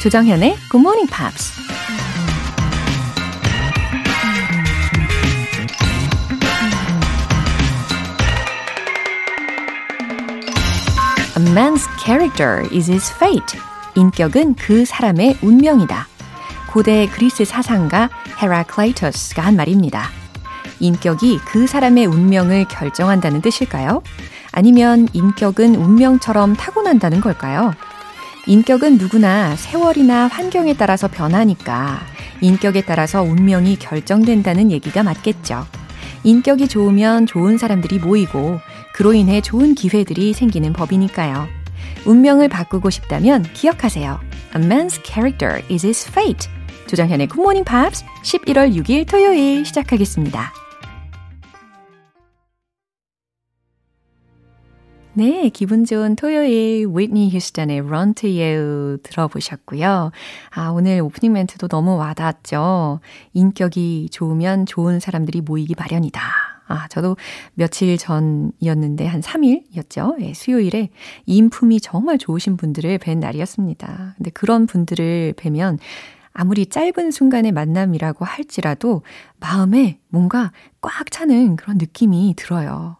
조정현의 0.00 0.56
Good 0.70 0.78
Morning 0.78 1.10
Pops. 1.12 1.60
A 11.36 11.52
man's 11.52 11.86
character 12.02 12.66
is 12.74 12.90
his 12.90 13.12
fate. 13.12 13.60
인격은 13.94 14.54
그 14.54 14.86
사람의 14.86 15.36
운명이다. 15.42 16.08
고대 16.72 17.06
그리스 17.06 17.44
사상가 17.44 18.08
헤라클레이터스가 18.40 19.42
한 19.42 19.54
말입니다. 19.54 20.08
인격이 20.78 21.40
그 21.44 21.66
사람의 21.66 22.06
운명을 22.06 22.64
결정한다는 22.68 23.42
뜻일까요? 23.42 24.02
아니면 24.50 25.08
인격은 25.12 25.74
운명처럼 25.74 26.56
타고난다는 26.56 27.20
걸까요? 27.20 27.74
인격은 28.46 28.98
누구나 28.98 29.54
세월이나 29.54 30.26
환경에 30.28 30.74
따라서 30.74 31.08
변하니까 31.08 32.00
인격에 32.40 32.82
따라서 32.82 33.22
운명이 33.22 33.76
결정된다는 33.76 34.70
얘기가 34.70 35.02
맞겠죠. 35.02 35.66
인격이 36.24 36.68
좋으면 36.68 37.26
좋은 37.26 37.58
사람들이 37.58 37.98
모이고 37.98 38.60
그로 38.94 39.12
인해 39.12 39.40
좋은 39.40 39.74
기회들이 39.74 40.32
생기는 40.32 40.72
법이니까요. 40.72 41.48
운명을 42.06 42.48
바꾸고 42.48 42.90
싶다면 42.90 43.42
기억하세요. 43.52 44.20
A 44.56 44.62
man's 44.62 45.04
character 45.04 45.62
is 45.70 45.86
his 45.86 46.08
fate. 46.08 46.48
Good 46.86 47.38
Morning 47.38 47.64
Pops 47.64 48.04
11월 48.24 48.74
6일 48.74 49.08
토요일 49.08 49.64
시작하겠습니다. 49.64 50.59
네, 55.20 55.50
기분 55.50 55.84
좋은 55.84 56.16
토요일 56.16 56.86
위트니 56.88 57.30
휴스턴의 57.30 57.80
Run 57.80 58.14
to 58.14 58.30
You 58.30 58.96
들어보셨고요. 59.02 60.12
아, 60.48 60.68
오늘 60.70 61.02
오프닝 61.02 61.34
멘트도 61.34 61.68
너무 61.68 61.96
와닿았죠. 61.96 63.00
인격이 63.34 64.08
좋으면 64.12 64.64
좋은 64.64 64.98
사람들이 64.98 65.42
모이기 65.42 65.74
마련이다. 65.76 66.22
아, 66.68 66.88
저도 66.88 67.18
며칠 67.52 67.98
전이었는데 67.98 69.04
한 69.04 69.20
3일이었죠. 69.20 70.22
예, 70.22 70.32
수요일에 70.32 70.88
인품이 71.26 71.82
정말 71.82 72.16
좋으신 72.16 72.56
분들을 72.56 72.96
뵌 72.96 73.20
날이었습니다. 73.20 74.14
근데 74.16 74.30
그런 74.30 74.64
분들을 74.64 75.34
뵈면 75.36 75.80
아무리 76.32 76.64
짧은 76.64 77.10
순간의 77.10 77.52
만남이라고 77.52 78.24
할지라도 78.24 79.02
마음에 79.38 79.98
뭔가 80.08 80.50
꽉 80.80 81.10
차는 81.10 81.56
그런 81.56 81.76
느낌이 81.76 82.32
들어요. 82.38 82.99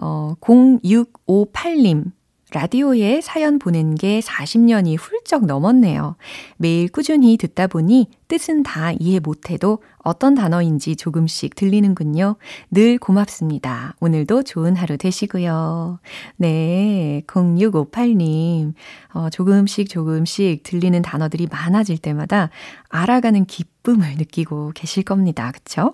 어, 0.00 0.34
0658님. 0.40 2.12
라디오에 2.52 3.20
사연 3.20 3.60
보낸 3.60 3.94
게 3.94 4.18
40년이 4.18 4.98
훌쩍 4.98 5.46
넘었네요. 5.46 6.16
매일 6.56 6.88
꾸준히 6.88 7.36
듣다 7.36 7.68
보니 7.68 8.08
뜻은 8.26 8.64
다 8.64 8.90
이해 8.98 9.20
못해도 9.20 9.78
어떤 9.98 10.34
단어인지 10.34 10.96
조금씩 10.96 11.54
들리는군요. 11.54 12.36
늘 12.72 12.98
고맙습니다. 12.98 13.94
오늘도 14.00 14.42
좋은 14.42 14.74
하루 14.74 14.96
되시고요. 14.96 16.00
네, 16.38 17.22
0658님. 17.28 18.74
어, 19.14 19.30
조금씩 19.30 19.88
조금씩 19.88 20.64
들리는 20.64 21.00
단어들이 21.02 21.46
많아질 21.46 21.98
때마다 21.98 22.50
알아가는 22.88 23.44
기쁨을 23.44 24.16
느끼고 24.16 24.72
계실 24.74 25.04
겁니다. 25.04 25.52
그쵸? 25.52 25.92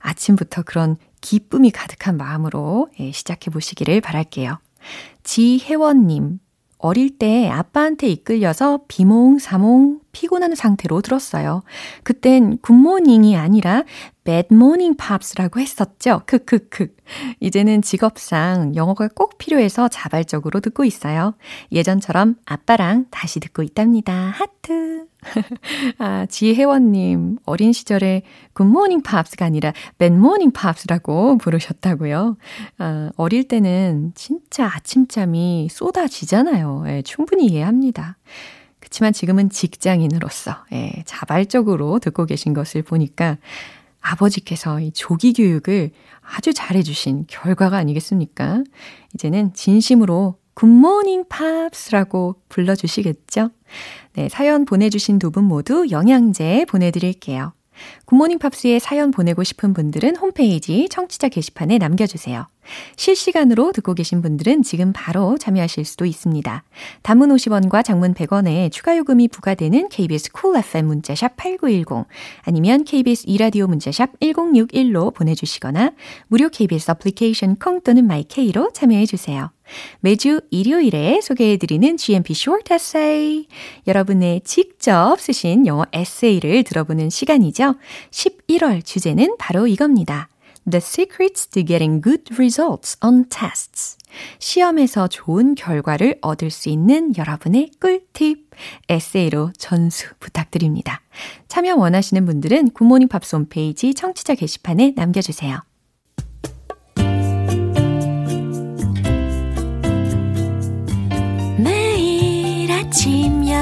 아침부터 0.00 0.62
그런 0.64 0.96
기쁨이 1.24 1.70
가득한 1.70 2.18
마음으로 2.18 2.88
예, 3.00 3.10
시작해 3.10 3.50
보시기를 3.50 4.02
바랄게요. 4.02 4.58
지혜원님, 5.22 6.38
어릴 6.76 7.16
때 7.18 7.48
아빠한테 7.48 8.08
이끌려서 8.08 8.80
비몽사몽 8.88 10.00
피곤한 10.12 10.54
상태로 10.54 11.00
들었어요. 11.00 11.62
그땐 12.02 12.58
good 12.58 12.85
morning이 12.85 13.38
아니라 13.38 13.84
bad 14.24 14.46
morning 14.46 14.96
팝스라고 14.96 15.60
했었죠. 15.60 16.20
크크크. 16.26 16.94
이제는 17.40 17.80
직업상 17.80 18.76
영어가 18.76 19.08
꼭 19.14 19.38
필요해서 19.38 19.88
자발적으로 19.88 20.60
듣고 20.60 20.84
있어요. 20.84 21.32
예전처럼 21.72 22.36
아빠랑 22.44 23.06
다시 23.10 23.40
듣고 23.40 23.62
있답니다. 23.62 24.12
하트. 24.12 25.06
아, 25.98 26.26
지혜원님, 26.26 27.38
어린 27.44 27.72
시절에 27.72 28.22
굿모닝 28.52 29.02
팝스가 29.02 29.44
아니라 29.44 29.72
bad 29.98 30.14
morning 30.14 30.52
팝스라고 30.52 31.38
부르셨다고요. 31.38 32.36
아, 32.78 33.10
어릴 33.16 33.48
때는 33.48 34.12
진짜 34.14 34.66
아침잠이 34.66 35.68
쏟아지잖아요. 35.70 36.84
예, 36.88 37.02
충분히 37.02 37.46
이해합니다. 37.46 38.16
그렇지만 38.80 39.12
지금은 39.12 39.50
직장인으로서 39.50 40.56
예, 40.72 41.02
자발적으로 41.06 41.98
듣고 41.98 42.26
계신 42.26 42.52
것을 42.54 42.82
보니까 42.82 43.38
아버지께서 44.00 44.80
이 44.80 44.92
조기 44.92 45.32
교육을 45.32 45.90
아주 46.20 46.52
잘해주신 46.52 47.24
결과가 47.26 47.78
아니겠습니까? 47.78 48.62
이제는 49.14 49.54
진심으로 49.54 50.36
굿모닝 50.54 51.24
팝스라고 51.28 52.36
불러주시겠죠? 52.48 53.50
네, 54.14 54.28
사연 54.28 54.64
보내주신 54.64 55.18
두 55.18 55.30
분 55.30 55.44
모두 55.44 55.86
영양제 55.90 56.66
보내드릴게요. 56.68 57.52
굿모닝 58.04 58.38
팝스에 58.38 58.78
사연 58.78 59.10
보내고 59.10 59.42
싶은 59.42 59.74
분들은 59.74 60.14
홈페이지 60.16 60.88
청취자 60.88 61.28
게시판에 61.28 61.78
남겨주세요. 61.78 62.46
실시간으로 62.96 63.72
듣고 63.72 63.94
계신 63.94 64.22
분들은 64.22 64.62
지금 64.62 64.92
바로 64.94 65.36
참여하실 65.36 65.84
수도 65.84 66.04
있습니다. 66.04 66.62
단문 67.02 67.30
50원과 67.30 67.84
장문 67.84 68.14
100원에 68.14 68.70
추가 68.70 68.96
요금이 68.96 69.26
부과되는 69.26 69.88
KBS 69.88 70.30
Cool 70.32 70.64
FM 70.64 70.86
문자샵 70.86 71.36
8910 71.36 72.06
아니면 72.42 72.84
KBS 72.84 73.24
이라디오 73.26 73.66
문자샵 73.66 74.20
1061로 74.20 75.12
보내주시거나 75.12 75.92
무료 76.28 76.48
KBS 76.48 76.92
어플리케이션 76.92 77.56
콩 77.56 77.80
또는 77.80 78.06
마이케이로 78.06 78.70
참여해 78.72 79.06
주세요. 79.06 79.50
매주 80.00 80.40
일요일에 80.50 81.20
소개해드리는 81.20 81.96
GMP 81.96 82.32
Short 82.32 82.72
Essay. 82.72 83.46
여러분의 83.86 84.42
직접 84.42 85.20
쓰신 85.20 85.66
영어 85.66 85.84
에세이를 85.92 86.64
들어보는 86.64 87.10
시간이죠. 87.10 87.76
11월 88.10 88.84
주제는 88.84 89.36
바로 89.38 89.66
이겁니다. 89.66 90.28
The 90.70 90.78
secrets 90.78 91.48
to 91.48 91.62
getting 91.64 92.02
good 92.02 92.24
results 92.32 92.96
on 93.04 93.28
tests. 93.28 93.98
시험에서 94.38 95.08
좋은 95.08 95.54
결과를 95.54 96.18
얻을 96.22 96.50
수 96.50 96.68
있는 96.68 97.14
여러분의 97.16 97.70
꿀팁. 97.80 98.50
에세이로 98.88 99.52
전수 99.58 100.08
부탁드립니다. 100.20 101.02
참여 101.48 101.76
원하시는 101.76 102.24
분들은 102.24 102.70
굿모닝 102.70 103.08
팝스 103.08 103.36
홈페이지 103.36 103.92
청취자 103.92 104.36
게시판에 104.36 104.94
남겨주세요. 104.96 105.60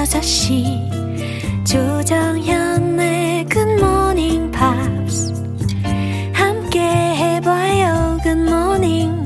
5시. 0.02 1.64
조정현의 1.64 3.46
굿모닝 3.46 4.50
팝스 4.50 5.32
함께 6.32 6.80
해봐요 6.80 8.18
굿모닝 8.24 9.24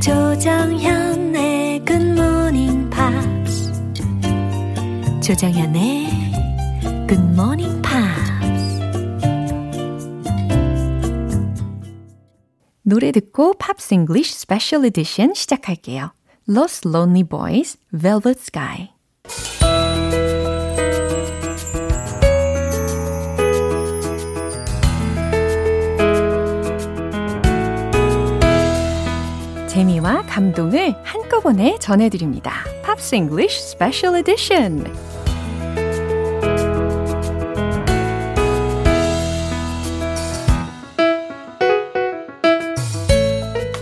조정현의 0.00 1.84
굿모닝 1.84 2.88
팝스 2.88 3.72
조정현의 5.22 6.06
굿모닝 7.08 7.82
노래 12.82 13.10
듣고 13.10 13.54
Pops 13.54 13.94
English 13.94 14.32
Special 14.32 14.84
Edition 14.84 15.34
시작할게요. 15.34 16.12
Los 16.48 16.86
Lonely 16.86 17.24
Boys, 17.24 17.78
Velvet 17.92 18.38
Sky. 18.40 18.90
재미와 29.75 30.23
감동을 30.23 30.95
한꺼번에 31.03 31.77
전해드립니다. 31.79 32.51
팝스 32.83 33.15
잉글리쉬 33.15 33.69
스페셜 33.69 34.15
에디션. 34.17 34.85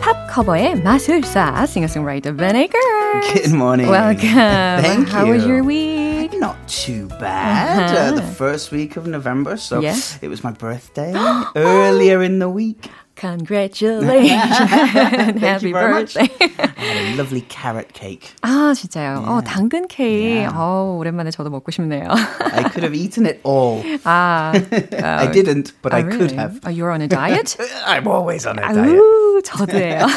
팝 0.02 0.28
커버의 0.30 0.82
마술사 0.82 1.66
싱어송라이터 1.66 2.34
Ben 2.36 2.56
Aker. 2.56 3.22
Good 3.34 3.54
morning. 3.54 3.90
Welcome. 3.90 4.82
Thank 4.82 5.10
How 5.10 5.26
you. 5.26 5.34
was 5.34 5.46
your 5.46 5.64
week? 5.64 6.32
Not 6.40 6.56
too 6.68 7.08
bad. 7.20 7.92
Uh-huh. 7.92 7.96
Uh, 7.98 8.12
the 8.16 8.22
first 8.36 8.72
week 8.72 8.96
of 8.98 9.08
November, 9.08 9.58
so 9.58 9.82
Yeah. 9.82 9.98
it 10.22 10.30
was 10.30 10.44
my 10.44 10.52
birthday 10.52 11.14
earlier 11.56 12.24
in 12.24 12.40
the 12.40 12.50
week. 12.50 12.90
Congratulations. 13.20 14.40
Happy 14.40 15.74
very 15.74 15.92
much. 15.92 16.16
birthday. 16.16 16.30
a 16.78 17.16
lovely 17.18 17.42
carrot 17.42 17.92
cake. 17.94 18.34
아, 18.44 18.74
진짜요? 18.74 19.26
어, 19.28 19.42
당근 19.44 19.90
케이크. 19.90 20.24
Yeah. 20.24 20.56
어, 20.56 20.96
오랜만에 20.98 21.30
저도 21.32 21.50
먹고 21.50 21.70
싶네요. 21.72 22.08
I 22.54 22.64
could 22.72 22.84
have 22.84 22.94
eaten 22.96 23.26
it 23.26 23.42
all. 23.44 23.84
아, 24.06 24.54
I 24.56 25.28
didn't, 25.28 25.74
but 25.82 25.94
oh, 25.94 25.98
I 25.98 26.04
could 26.04 26.32
really? 26.32 26.36
have. 26.38 26.62
Oh, 26.66 26.70
you're 26.70 26.92
on 26.92 27.02
a 27.02 27.10
diet? 27.10 27.58
I'm 27.86 28.08
always 28.08 28.46
on 28.46 28.58
a 28.58 28.74
diet. 28.74 28.78
아우, 28.78 29.42
저도예요. 29.44 30.08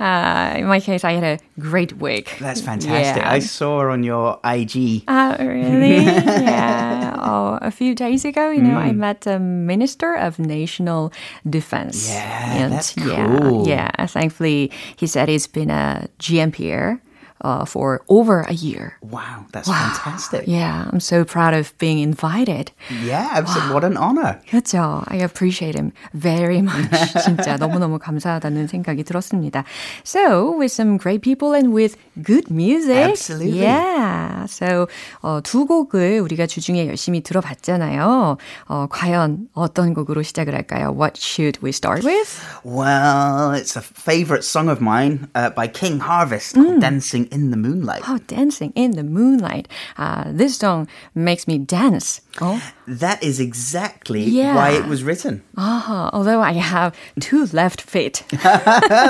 uh, 0.00 0.54
in 0.56 0.66
my 0.66 0.80
case, 0.80 1.04
I 1.04 1.12
had 1.12 1.24
a 1.24 1.38
great 1.60 1.94
week. 1.98 2.36
That's 2.40 2.60
fantastic. 2.60 3.22
Yeah. 3.22 3.30
I 3.30 3.38
saw 3.40 3.80
her 3.80 3.90
on 3.90 4.02
your 4.02 4.38
IG. 4.44 5.02
Ah, 5.08 5.36
really? 5.38 6.04
yeah. 6.04 7.16
Oh, 7.18 7.58
a 7.60 7.70
few 7.70 7.94
days 7.94 8.24
ago, 8.24 8.50
you 8.50 8.62
know, 8.62 8.78
Mm. 8.78 8.88
I 8.88 8.92
met 8.92 9.26
a 9.26 9.38
minister 9.38 10.14
of 10.14 10.38
national 10.38 11.12
defense. 11.48 12.08
Yeah, 12.10 12.68
that's 12.68 12.94
cool. 12.94 13.66
Yeah, 13.66 13.90
thankfully, 14.06 14.70
he 14.96 15.06
said 15.06 15.28
he's 15.28 15.46
been 15.46 15.70
a 15.70 16.08
GMPer 16.20 17.00
uh, 17.43 17.65
for 17.65 18.01
over 18.09 18.41
a 18.41 18.53
year. 18.53 18.97
Wow, 19.01 19.45
that's 19.51 19.67
fantastic. 19.69 20.45
Yeah, 20.47 20.87
I'm 20.91 20.99
so 20.99 21.25
proud 21.25 21.53
of 21.53 21.77
being 21.77 21.99
invited. 21.99 22.71
Yeah, 23.03 23.29
absolutely. 23.33 23.73
What 23.73 23.83
an 23.83 23.97
honor. 23.97 24.39
그렇죠. 24.49 25.03
I 25.07 25.17
appreciate 25.17 25.75
him 25.75 25.91
very 26.13 26.61
much. 26.61 26.89
진짜 27.23 27.57
너무너무 27.57 27.99
감사하다는 27.99 28.67
생각이 28.67 29.03
들었습니다. 29.03 29.65
So, 30.03 30.57
with 30.57 30.71
some 30.71 30.97
great 30.97 31.21
people 31.21 31.53
and 31.53 31.73
with 31.73 31.97
good 32.23 32.49
music. 32.49 32.95
Absolutely. 32.95 33.59
Yeah. 33.59 34.45
So, 34.45 34.87
어, 35.21 35.41
두 35.43 35.65
곡을 35.65 36.19
우리가 36.21 36.47
주중에 36.47 36.87
열심히 36.87 37.21
들어봤잖아요. 37.21 38.37
어, 38.67 38.87
과연 38.89 39.49
어떤 39.53 39.93
곡으로 39.93 40.23
시작을 40.23 40.53
할까요? 40.53 40.93
What 40.97 41.17
should 41.17 41.59
we 41.61 41.71
start 41.71 42.03
with? 42.05 42.39
Well, 42.63 43.51
it's 43.51 43.75
a 43.75 43.81
favorite 43.81 44.43
song 44.43 44.69
of 44.69 44.79
mine 44.81 45.27
uh, 45.35 45.49
by 45.49 45.67
King 45.67 45.99
Harvest 45.99 46.55
called 46.55 46.79
Dancing 46.79 47.26
in 47.30 47.50
the 47.50 47.56
Moonlight. 47.56 48.02
Oh, 48.08 48.18
Dancing 48.26 48.72
in 48.74 48.92
the 48.92 49.02
Moonlight. 49.04 49.68
Uh, 49.96 50.24
this 50.32 50.56
song 50.56 50.88
makes 51.14 51.46
me 51.46 51.58
dance. 51.58 52.20
Oh, 52.40 52.60
That 52.86 53.22
is 53.22 53.40
exactly 53.40 54.22
Yeah. 54.24 54.54
why 54.54 54.70
it 54.70 54.86
was 54.88 55.02
written. 55.02 55.42
uh-huh. 55.56 56.10
although 56.12 56.40
I 56.40 56.52
have 56.54 56.94
two 57.20 57.46
left 57.52 57.82
feet. 57.82 58.22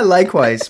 Likewise. 0.03 0.69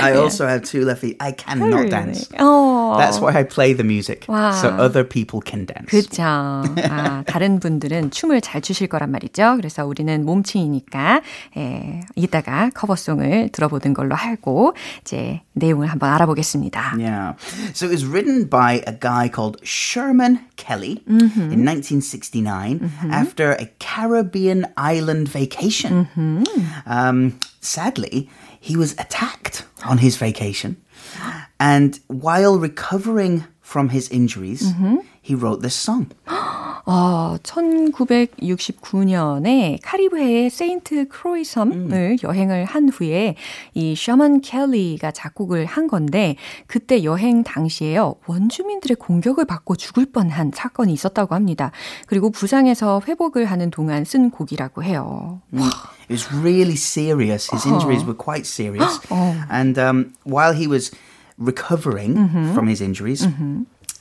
I 0.00 0.12
also 0.12 0.46
have 0.46 0.62
two 0.64 0.84
left 0.84 1.00
feet. 1.00 1.16
I 1.20 1.32
cannot 1.32 1.88
dance. 1.90 2.28
Oh. 2.38 2.96
That's 2.98 3.20
why 3.20 3.32
I 3.38 3.44
play 3.44 3.72
the 3.72 3.84
music. 3.84 4.26
Wow. 4.28 4.52
So 4.52 4.68
other 4.70 5.04
people 5.04 5.40
can 5.40 5.64
dance. 5.66 5.88
그죠. 5.90 6.22
아, 6.22 7.22
다른 7.26 7.60
분들은 7.60 8.10
춤을 8.10 8.40
잘 8.40 8.60
추실 8.60 8.88
거란 8.88 9.10
말이죠. 9.10 9.56
그래서 9.56 9.86
우리는 9.86 10.24
몸치니까 10.24 11.22
예, 11.56 12.00
이따가 12.16 12.70
커버송을 12.74 13.50
들어보는 13.52 13.94
걸로 13.94 14.14
하고 14.14 14.74
이제 15.02 15.40
내용을 15.55 15.87
한번 15.87 16.09
알아보겠습니다. 16.13 16.95
Yeah. 16.97 17.35
So 17.73 17.85
it 17.85 17.91
was 17.91 18.05
written 18.05 18.45
by 18.49 18.81
a 18.87 18.93
guy 18.93 19.29
called 19.29 19.57
Sherman 19.63 20.39
Kelly 20.57 21.03
in 21.07 21.65
1969 21.65 22.81
after 23.11 23.53
a 23.53 23.65
Caribbean 23.79 24.65
island 24.77 25.27
vacation. 25.29 26.07
Um, 26.85 27.39
sadly, 27.61 28.29
he 28.59 28.75
was 28.75 28.93
attacked 28.97 29.65
on 29.85 29.99
his 29.99 30.17
vacation. 30.17 30.77
And 31.59 31.99
while 32.07 32.57
recovering 32.57 33.45
from 33.61 33.89
his 33.89 34.09
injuries, 34.09 34.73
He 35.26 35.34
wrote 35.34 35.60
this 35.60 35.74
song. 35.74 36.06
어, 36.88 37.36
1969년에 37.42 39.80
카리브해의 39.82 40.50
세인트 40.50 41.08
크로이 41.08 41.42
섬을 41.42 42.18
여행을 42.22 42.64
한 42.64 42.88
후에 42.88 43.34
이 43.74 43.96
셔먼 43.96 44.40
켈리가 44.40 45.10
작곡을 45.10 45.66
한 45.66 45.88
건데 45.88 46.36
그때 46.68 47.02
여행 47.02 47.42
당시에요. 47.42 48.14
원주민들의 48.28 48.94
공격을 48.96 49.46
받고 49.46 49.74
죽을 49.74 50.06
뻔한 50.06 50.52
사건이 50.54 50.92
있었다고 50.92 51.34
합니다. 51.34 51.72
그리고 52.06 52.30
부상에서 52.30 53.02
회복을 53.08 53.46
하는 53.46 53.72
동안 53.72 54.04
쓴 54.04 54.30
곡이라고 54.30 54.84
해요. 54.84 55.40
It 55.52 56.12
was 56.12 56.32
really 56.32 56.76
serious. 56.76 57.50
His 57.52 57.66
injuries 57.66 58.04
were 58.04 58.16
quite 58.16 58.46
serious. 58.46 59.00
And 59.50 59.76
um, 59.76 60.12
while 60.24 60.54
he 60.54 60.68
was 60.68 60.92
recovering 61.36 62.14
from 62.54 62.68
his 62.68 62.80
injuries, 62.80 63.26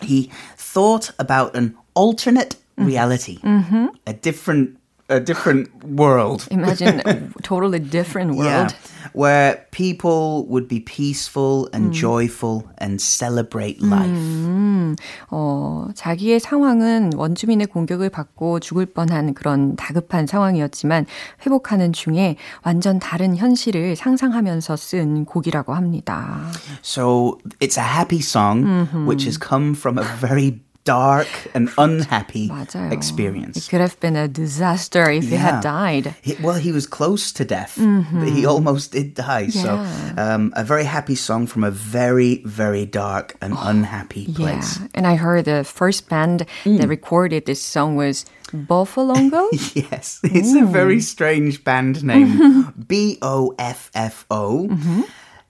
he 0.01 0.31
thought 0.57 1.11
about 1.19 1.55
an 1.55 1.75
alternate 1.93 2.55
reality, 2.77 3.39
mm-hmm. 3.39 3.87
a 4.05 4.13
different, 4.13 4.77
a 5.09 5.19
different 5.19 5.69
world. 5.85 6.47
Imagine 6.51 7.01
a 7.05 7.21
totally 7.43 7.79
different 7.79 8.35
world. 8.35 8.45
Yeah, 8.45 8.69
where 9.13 9.65
people 9.71 10.45
would 10.47 10.67
be 10.67 10.79
peaceful 10.79 11.69
and 11.73 11.93
joyful 11.93 12.63
and 12.79 12.99
celebrate 12.99 13.81
life. 13.81 14.95
어, 15.29 15.87
자기의 15.93 16.39
상황은 16.39 17.11
원주민의 17.15 17.67
공격을 17.67 18.09
받고 18.09 18.59
죽을 18.59 18.85
뻔한 18.85 19.33
그런 19.33 19.75
다급한 19.75 20.25
상황이었지만 20.27 21.05
회복하는 21.45 21.93
중에 21.93 22.37
완전 22.63 22.99
다른 22.99 23.35
현실을 23.35 23.95
상상하면서 23.95 24.75
쓴 24.75 25.25
곡이라고 25.25 25.73
합니다. 25.73 26.51
So 26.81 27.37
it's 27.59 27.77
a 27.77 27.83
happy 27.83 28.19
song 28.19 28.87
which 29.07 29.25
has 29.25 29.37
come 29.37 29.75
from 29.75 29.97
a 29.97 30.03
very 30.19 30.64
dark 30.85 31.27
and 31.53 31.69
unhappy 31.77 32.49
experience. 32.91 33.57
It 33.57 33.69
could 33.69 33.81
have 33.81 33.99
been 33.99 34.15
a 34.15 34.27
disaster 34.27 35.09
if 35.09 35.25
yeah. 35.25 35.29
he 35.29 35.35
had 35.35 35.61
died. 35.61 36.15
He, 36.21 36.35
well, 36.35 36.55
he 36.55 36.71
was 36.71 36.87
close 36.87 37.33
to 37.33 37.43
death. 37.43 37.75
Mm-hmm. 37.77 38.25
He 38.27 38.45
almost 38.45 38.93
did 38.93 39.15
die. 39.15 39.49
Yeah. 39.49 39.63
So, 39.63 40.21
um, 40.21 40.53
a 40.55 40.63
very 40.63 40.85
happy 40.85 41.15
song 41.15 41.47
from 41.47 41.63
a 41.63 41.71
very, 41.71 42.41
very 42.45 42.85
dark 42.85 43.35
and 43.41 43.53
oh, 43.53 43.61
unhappy 43.61 44.31
place. 44.31 44.79
Yeah. 44.79 44.87
And 44.93 45.07
I 45.07 45.15
heard 45.15 45.45
the 45.45 45.63
first 45.63 46.07
band 46.07 46.45
mm. 46.63 46.77
that 46.77 46.87
recorded 46.87 47.45
this 47.45 47.61
song 47.61 47.95
was 47.95 48.25
Bofalongo? 48.53 49.49
yes, 49.91 50.19
it's 50.23 50.53
Ooh. 50.53 50.63
a 50.63 50.67
very 50.67 51.01
strange 51.01 51.63
band 51.63 52.03
name. 52.03 52.73
B 52.87 53.17
O 53.21 53.55
F 53.57 53.89
F 53.93 54.25
O. 54.29 54.67
Mm-hmm. 54.69 55.01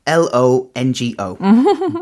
L 0.07 0.29
O 0.33 0.69
N 0.75 0.93
G 0.93 1.15
O. 1.19 1.35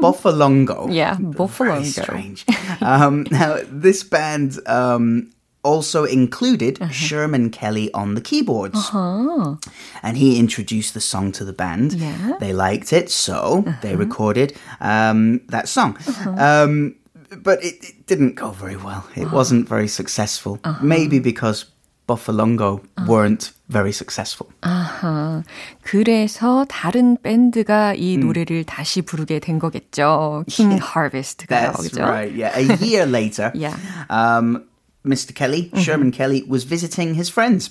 Buffalongo. 0.01 0.93
Yeah, 0.93 1.15
Very 1.15 1.33
Buffalongo. 1.33 2.03
strange. 2.03 2.45
um, 2.81 3.25
now, 3.31 3.59
this 3.67 4.03
band 4.03 4.59
um, 4.67 5.31
also 5.63 6.03
included 6.03 6.79
Sherman 6.91 7.49
Kelly 7.49 7.91
on 7.93 8.15
the 8.15 8.21
keyboards. 8.21 8.89
And 8.93 10.17
he 10.17 10.37
introduced 10.39 10.93
the 10.93 10.99
song 11.01 11.31
to 11.33 11.45
the 11.45 11.53
band. 11.53 11.93
Yeah. 11.93 12.33
They 12.39 12.53
liked 12.53 12.91
it, 12.93 13.09
so 13.09 13.63
they 13.81 13.95
recorded 13.95 14.55
um, 14.81 15.39
that 15.47 15.67
song. 15.69 15.97
Um, 16.37 16.95
but 17.37 17.63
it, 17.63 17.75
it 17.83 18.05
didn't 18.05 18.35
go 18.35 18.51
very 18.51 18.75
well. 18.75 19.07
It 19.15 19.31
wasn't 19.31 19.67
very 19.67 19.87
successful. 19.87 20.59
Maybe 20.81 21.19
because 21.19 21.65
Buffalongo 22.06 22.80
weren't 23.06 23.52
very 23.68 23.92
successful. 23.92 24.50
아하, 24.62 25.42
그래서 25.82 26.64
다른 26.68 27.18
밴드가 27.22 27.92
이 27.94 28.16
노래를 28.16 28.64
다시 28.64 29.02
부르게 29.02 29.38
된 29.40 29.58
거겠죠. 29.58 30.44
King 30.48 30.80
Harvest가요, 30.80 31.72
That's 31.72 31.90
그죠? 31.90 32.00
right. 32.02 32.32
Yeah. 32.34 32.56
A 32.56 32.76
year 32.80 33.04
later, 33.04 33.52
Yeah. 33.54 33.76
um, 34.08 34.64
Mr. 35.06 35.34
Kelly, 35.34 35.70
Sherman 35.76 36.10
Kelly, 36.10 36.44
was 36.48 36.64
visiting 36.64 37.14
his 37.14 37.28
friends. 37.28 37.70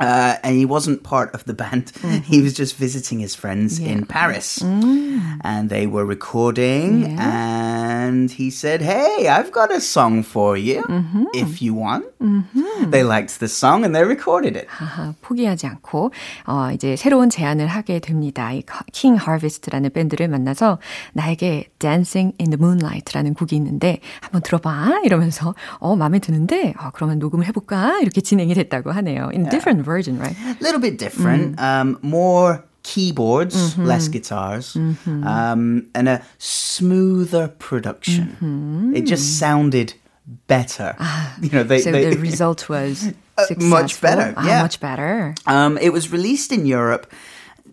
Uh, 0.00 0.36
and 0.42 0.56
he 0.56 0.64
wasn't 0.64 1.02
part 1.02 1.34
of 1.34 1.44
the 1.44 1.52
band. 1.52 1.92
He 2.24 2.40
was 2.40 2.54
just 2.54 2.76
visiting 2.76 3.18
his 3.20 3.34
friends 3.34 3.78
in 3.78 4.06
Paris. 4.06 4.62
And 4.62 5.68
they 5.68 5.86
were 5.86 6.06
recording, 6.06 7.18
And 8.05 8.31
he 8.31 8.49
said, 8.49 8.81
Hey, 8.81 9.27
I've 9.27 9.51
got 9.51 9.71
a 9.71 9.79
song 9.79 10.23
for 10.23 10.57
you 10.57 10.83
if 11.33 11.61
you 11.61 11.73
want. 11.73 12.05
They 12.91 13.03
liked 13.03 13.39
the 13.39 13.47
song 13.47 13.83
and 13.83 13.95
they 13.95 14.03
recorded 14.03 14.55
it. 14.57 14.67
아하, 14.79 15.13
포기하지 15.21 15.67
않고 15.67 16.11
어, 16.47 16.69
이제 16.73 16.95
새로운 16.95 17.29
제안을 17.29 17.67
하게 17.67 17.99
됩니다. 17.99 18.51
이 18.53 18.63
King 18.91 19.21
Harvest라는 19.21 19.91
밴드를 19.91 20.27
만나서 20.27 20.79
나에게 21.13 21.69
Dancing 21.79 22.35
in 22.39 22.51
the 22.51 22.57
Moonlight라는 22.59 23.33
곡이 23.33 23.55
있는데 23.55 23.99
한번 24.21 24.41
들어봐 24.41 25.01
이러면서 25.03 25.55
어 25.79 25.95
마음에 25.95 26.19
드는데 26.19 26.73
어, 26.79 26.91
그러면 26.93 27.19
녹음을 27.19 27.45
해볼까 27.47 27.99
이렇게 28.01 28.21
진행이 28.21 28.53
됐다고 28.53 28.91
하네요. 28.91 29.29
In 29.33 29.49
different 29.49 29.83
version, 29.83 30.19
right? 30.19 30.37
A 30.45 30.55
little 30.61 30.79
bit 30.81 30.97
different. 30.97 31.59
Um, 31.59 31.97
more 32.03 32.59
keyboards, 32.85 33.77
less 33.77 34.07
guitars, 34.07 34.75
um, 34.75 35.87
and 35.97 36.07
a 36.07 36.21
smoother 36.37 37.47
production. 37.47 38.93
It 38.95 39.01
just 39.09 39.39
sounded 39.39 39.93
better. 40.47 40.95
you 41.41 41.49
know, 41.49 41.63
they, 41.63 41.79
So 41.81 41.91
they- 41.91 42.13
the 42.15 42.21
result 42.21 42.69
was 42.69 43.11
Uh, 43.37 43.43
much 43.59 43.99
better, 43.99 44.33
Ah, 44.37 44.47
yeah. 44.47 44.61
much 44.61 44.79
better. 44.79 45.35
um, 45.45 45.77
it 45.81 45.91
was 45.91 46.09
released 46.09 46.51
in 46.53 46.65
Europe 46.65 47.05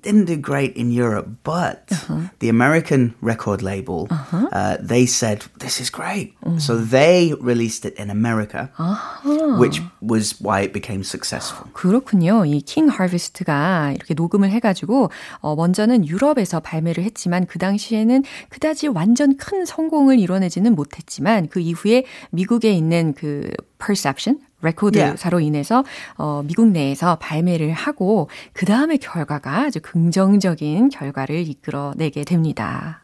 didn't 0.01 0.25
do 0.25 0.37
great 0.37 0.77
in 0.77 0.91
Europe, 0.91 1.27
but 1.43 1.89
uh-huh. 1.91 2.29
the 2.39 2.49
American 2.49 3.13
record 3.19 3.61
label, 3.61 4.07
uh-huh. 4.09 4.47
uh, 4.51 4.77
they 4.79 5.05
said, 5.05 5.43
this 5.59 5.81
is 5.81 5.89
great. 5.89 6.33
Mm. 6.45 6.61
So 6.61 6.77
they 6.77 7.33
released 7.41 7.83
it 7.83 7.97
in 7.99 8.09
America, 8.09 8.69
uh-huh. 8.77 9.57
which 9.57 9.81
was 9.99 10.39
why 10.39 10.61
it 10.61 10.71
became 10.71 11.03
successful. 11.03 11.67
그렇군요. 11.73 12.45
이 12.45 12.61
킹 12.61 12.87
하비스트가 12.87 13.93
이렇게 13.95 14.13
녹음을 14.13 14.49
해가지고, 14.51 15.09
어, 15.41 15.55
먼저는 15.55 16.07
유럽에서 16.07 16.59
발매를 16.59 17.03
했지만, 17.03 17.45
그 17.47 17.59
당시에는 17.59 18.23
그다지 18.49 18.87
완전 18.87 19.35
큰 19.35 19.65
성공을 19.65 20.19
이뤄내지는 20.19 20.75
못했지만, 20.75 21.49
그 21.49 21.59
이후에 21.59 22.05
미국에 22.29 22.71
있는 22.71 23.13
그 23.13 23.51
perception, 23.79 24.39
레코드사로 24.62 25.36
yeah. 25.38 25.46
인해서 25.46 25.84
어, 26.16 26.42
미국 26.46 26.68
내에서 26.68 27.16
발매를 27.16 27.72
하고 27.72 28.28
그 28.52 28.66
다음에 28.66 28.96
결과가 28.96 29.64
아주 29.64 29.80
긍정적인 29.82 30.88
결과를 30.88 31.46
이끌어내게 31.48 32.24
됩니다. 32.24 33.01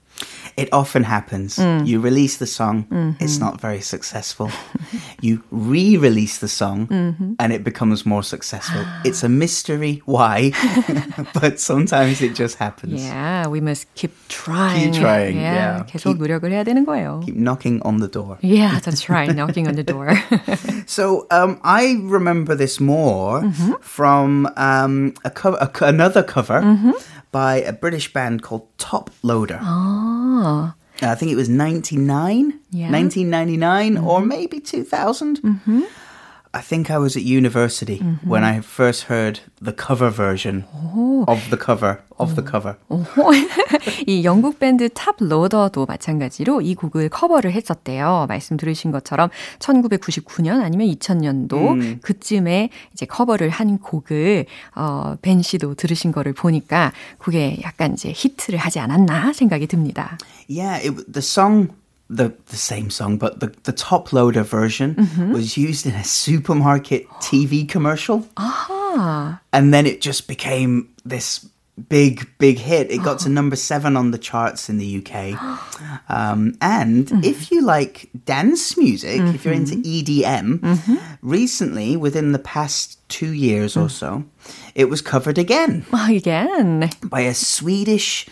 It 0.56 0.70
often 0.72 1.04
happens. 1.04 1.58
Mm. 1.58 1.88
You 1.88 2.00
release 2.00 2.38
the 2.38 2.46
song, 2.46 2.84
mm-hmm. 2.84 3.24
it's 3.24 3.40
not 3.40 3.60
very 3.60 3.82
successful. 3.82 4.52
you 5.22 5.44
re 5.50 5.98
release 5.98 6.38
the 6.38 6.48
song, 6.48 6.88
mm-hmm. 6.88 7.34
and 7.40 7.52
it 7.52 7.64
becomes 7.64 8.06
more 8.06 8.22
successful. 8.22 8.86
it's 9.04 9.24
a 9.24 9.30
mystery 9.30 10.04
why, 10.06 10.52
but 11.34 11.60
sometimes 11.60 12.22
it 12.22 12.36
just 12.36 12.58
happens. 12.58 13.04
Yeah, 13.04 13.48
we 13.48 13.62
must 13.62 13.92
keep 13.96 14.14
trying. 14.30 14.94
Keep 14.94 15.02
trying, 15.02 15.38
yeah. 15.38 15.54
yeah. 15.54 15.84
계속 15.90 16.14
keep, 16.14 16.18
노력을 16.22 16.46
해야 16.52 16.64
되는 16.64 16.86
거예요. 16.86 17.26
Keep 17.26 17.36
knocking 17.36 17.82
on 17.82 17.98
the 17.98 18.08
door. 18.08 18.38
Yeah, 18.42 18.80
that's 18.80 19.10
right, 19.10 19.34
knocking 19.34 19.68
on 19.68 19.74
the 19.74 19.84
door. 19.84 20.14
so 20.86 21.26
um, 21.32 21.60
I 21.64 21.98
remember 22.04 22.54
this 22.54 22.80
more 22.80 23.42
mm-hmm. 23.42 23.74
from 23.82 24.48
um, 24.56 25.16
a 25.26 25.32
cover, 25.32 25.58
a, 25.58 25.70
another 25.84 26.22
cover 26.22 26.62
mm-hmm 26.62 26.92
by 27.33 27.57
a 27.57 27.73
British 27.73 28.13
band 28.13 28.43
called 28.43 28.67
Top 28.79 29.11
Loader. 29.23 29.61
Oh. 29.63 30.75
I 31.01 31.15
think 31.15 31.31
it 31.31 31.37
was 31.37 31.49
99, 31.49 32.59
yeah. 32.71 32.91
1999, 32.91 33.95
mm-hmm. 33.95 34.07
or 34.07 34.21
maybe 34.21 34.61
2000. 34.61 35.43
Mm-hmm. 35.43 35.83
I 36.53 36.63
think 36.63 36.91
I 36.91 36.99
was 36.99 37.17
at 37.17 37.25
university 37.25 37.99
mm-hmm. 37.99 38.29
when 38.29 38.43
I 38.43 38.61
first 38.61 39.05
heard 39.05 39.41
the 39.61 39.73
cover 39.73 40.11
version 40.11 40.65
오. 40.73 41.25
of 41.29 41.51
the 41.51 41.59
cover 41.59 42.01
of 42.19 42.33
오. 42.33 42.35
the 42.35 42.45
cover. 42.45 42.77
이 44.07 44.25
영국 44.25 44.59
밴드 44.59 44.89
Toploader도 44.89 45.87
마찬가지로 45.87 46.63
이 46.63 46.75
곡을 46.75 47.11
커버를 47.11 47.53
했었대요. 47.53 48.27
말씀 48.29 48.57
들으신 48.57 48.91
것처럼 48.91 49.29
1999년 49.59 50.63
아니면 50.63 50.89
2000년도 50.89 51.53
음. 51.53 51.99
그쯤에 52.03 52.71
이제 52.93 53.07
커버를 53.07 53.51
한 53.51 53.79
곡을 53.79 54.47
어, 54.75 55.17
벤 55.21 55.43
씨도 55.43 55.75
들으신 55.75 56.13
거를 56.13 56.33
보니까 56.33 56.93
그게 57.19 57.59
약간 57.63 57.93
이제 57.93 58.13
히트를 58.15 58.59
하지 58.59 58.81
않았나 58.81 59.33
생각이 59.33 59.67
듭니다. 59.67 60.19
Yeah, 60.49 60.89
it, 60.89 61.13
the 61.13 61.23
song 61.23 61.69
the 62.11 62.35
the 62.47 62.57
same 62.57 62.91
song, 62.91 63.19
but 63.19 63.41
the, 63.41 63.55
the 63.65 63.73
Toploader 63.73 64.43
version 64.43 64.95
mm-hmm. 64.95 65.33
was 65.33 65.57
used 65.57 65.87
in 65.87 65.95
a 65.95 66.05
supermarket 66.05 67.09
TV 67.21 67.69
commercial. 67.69 68.27
Ah. 68.37 69.41
And 69.53 69.73
then 69.73 69.87
it 69.87 70.01
just 70.01 70.29
became 70.29 70.95
this 71.05 71.49
big, 71.89 72.29
big 72.39 72.59
hit. 72.59 72.91
It 72.91 73.03
got 73.03 73.21
to 73.21 73.29
number 73.29 73.57
seven 73.57 73.97
on 73.97 74.11
the 74.11 74.19
charts 74.19 74.69
in 74.69 74.79
the 74.79 75.05
UK. 75.05 75.39
Um, 76.11 76.57
and 76.63 77.07
mm-hmm. 77.07 77.23
if 77.23 77.51
you 77.51 77.63
like 77.63 78.09
dance 78.25 78.79
music, 78.79 79.21
mm-hmm. 79.21 79.35
if 79.35 79.45
you're 79.45 79.53
into 79.53 79.77
EDM, 79.77 80.59
mm-hmm. 80.59 80.97
recently, 81.21 81.97
within 81.97 82.33
the 82.33 82.39
past 82.39 82.99
two 83.11 83.33
years 83.33 83.77
or 83.77 83.87
mm. 83.87 83.91
so, 83.91 84.25
it 84.75 84.87
was 84.87 85.03
covered 85.03 85.37
again. 85.37 85.85
Again? 86.09 86.91
By 87.05 87.21
a 87.21 87.35
Swedish 87.35 88.27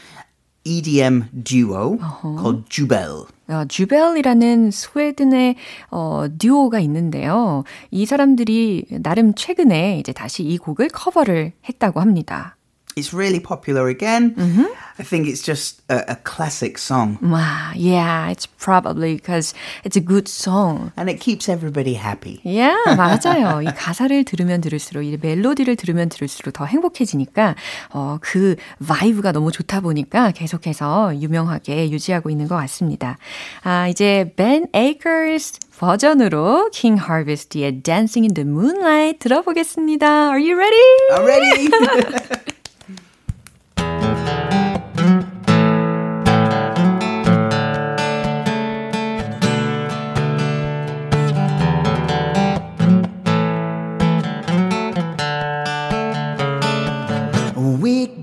EDM 0.64 1.44
duo 1.44 1.98
uh-huh. 1.98 2.36
called 2.40 2.70
Jubel. 2.70 3.28
어, 3.48 3.64
주벨이라는 3.66 4.70
스웨덴의 4.70 5.56
어, 5.90 6.24
듀오가 6.38 6.80
있는데요. 6.80 7.64
이 7.90 8.06
사람들이 8.06 8.86
나름 9.02 9.34
최근에 9.34 9.98
이제 9.98 10.12
다시 10.12 10.42
이 10.42 10.58
곡을 10.58 10.88
커버를 10.88 11.52
했다고 11.68 12.00
합니다. 12.00 12.55
It's 12.96 13.12
really 13.12 13.40
popular 13.40 13.88
again. 13.88 14.34
Mm-hmm. 14.34 14.64
I 14.98 15.02
think 15.02 15.28
it's 15.28 15.42
just 15.42 15.82
a, 15.90 16.12
a 16.12 16.16
classic 16.16 16.78
song. 16.78 17.18
Wow, 17.20 17.72
yeah, 17.76 18.30
it's 18.30 18.46
probably 18.46 19.16
because 19.16 19.52
it's 19.84 19.96
a 19.96 20.00
good 20.00 20.26
song. 20.28 20.92
And 20.96 21.10
it 21.10 21.20
keeps 21.20 21.50
everybody 21.50 21.92
happy. 21.92 22.40
Yeah, 22.42 22.74
맞아요. 22.96 23.60
이 23.60 23.66
가사를 23.66 24.24
들으면 24.24 24.62
들을수록, 24.62 25.04
이 25.04 25.18
멜로디를 25.20 25.76
들으면 25.76 26.08
들을수록 26.08 26.54
더 26.54 26.64
행복해지니까, 26.64 27.54
어, 27.90 28.16
그 28.22 28.56
vibe가 28.86 29.32
너무 29.32 29.52
좋다 29.52 29.82
보니까 29.82 30.30
계속해서 30.30 31.20
유명하게 31.20 31.90
유지하고 31.90 32.30
있는 32.30 32.48
것 32.48 32.56
같습니다. 32.56 33.18
아, 33.62 33.88
이제 33.88 34.32
Ben 34.36 34.68
Akers 34.74 35.58
버전으로 35.78 36.70
King 36.72 36.98
Harvest의 36.98 37.82
Dancing 37.82 38.24
in 38.24 38.32
the 38.32 38.48
Moonlight 38.48 39.18
들어보겠습니다. 39.18 40.30
Are 40.30 40.40
you 40.40 40.56
ready? 40.56 40.80
I'm 41.10 41.26
ready. 41.26 42.35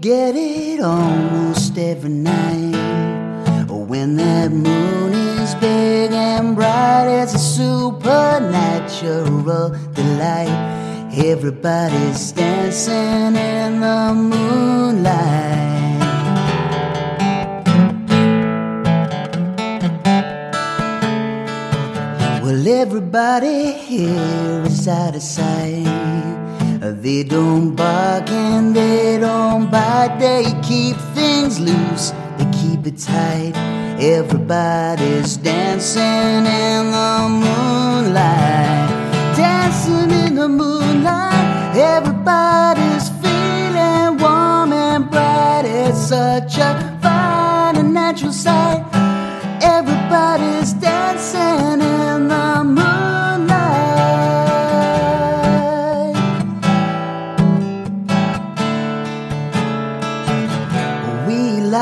Get 0.03 0.35
it 0.35 0.81
almost 0.81 1.77
every 1.77 2.09
night. 2.09 2.75
When 3.69 4.17
that 4.17 4.51
moon 4.51 5.13
is 5.13 5.55
big 5.55 6.11
and 6.11 6.55
bright, 6.55 7.07
it's 7.07 7.35
a 7.35 7.39
supernatural 7.39 9.69
delight. 9.93 10.49
Everybody's 11.15 12.33
dancing 12.33 13.37
in 13.37 13.79
the 13.79 14.13
moonlight. 14.13 15.92
Everybody 23.15 23.73
here 23.73 24.63
is 24.65 24.87
out 24.87 25.15
of 25.15 25.21
sight. 25.21 25.85
They 26.79 27.23
don't 27.23 27.75
bark 27.75 28.27
and 28.31 28.75
they 28.75 29.19
don't 29.19 29.69
bite. 29.69 30.17
They 30.19 30.45
keep 30.63 30.97
things 31.13 31.59
loose, 31.59 32.09
they 32.37 32.49
keep 32.51 32.87
it 32.87 32.97
tight. 32.97 33.53
Everybody's 33.99 35.37
dancing 35.37 36.01
in 36.01 36.89
the 36.89 37.27
moonlight. 37.29 38.89
Dancing 39.37 40.09
in 40.09 40.33
the 40.33 40.49
moonlight. 40.49 41.77
Everybody's 41.77 43.09
feeling 43.21 44.17
warm 44.17 44.73
and 44.73 45.07
bright. 45.11 45.65
It's 45.65 45.99
such 45.99 46.57
a 46.57 46.99
fine 47.03 47.77
and 47.77 47.93
natural 47.93 48.31
sight. 48.31 48.83
Everybody's 49.61 50.73
dancing 50.73 51.81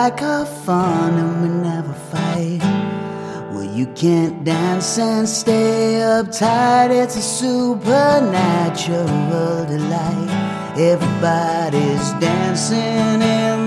like 0.03 0.23
our 0.23 0.47
fun 0.47 1.13
and 1.13 1.33
we 1.43 1.49
never 1.69 1.93
fight. 1.93 2.59
Well, 3.51 3.69
you 3.77 3.85
can't 3.93 4.43
dance 4.43 4.97
and 4.97 5.29
stay 5.29 5.99
uptight. 6.01 6.89
It's 6.89 7.17
a 7.17 7.21
supernatural 7.21 9.05
delight. 9.67 10.31
Everybody's 10.75 12.07
dancing 12.19 13.21
in 13.21 13.60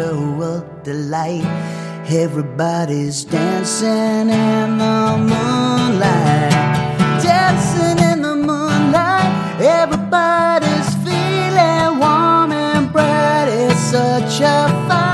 bright, 0.00 0.34
it's 0.40 0.64
delight. 0.82 1.44
Everybody's 2.08 3.24
dancing 3.24 4.30
in 4.30 4.78
the 4.78 5.16
moonlight. 5.32 6.52
Dancing 7.22 7.98
in 8.10 8.22
the 8.22 8.34
moonlight. 8.34 9.30
Everybody's 9.60 10.88
feeling 11.04 11.98
warm 11.98 12.50
and 12.52 12.90
bright. 12.90 13.48
It's 13.50 13.78
such 13.78 14.40
a 14.40 14.68
fine 14.88 15.09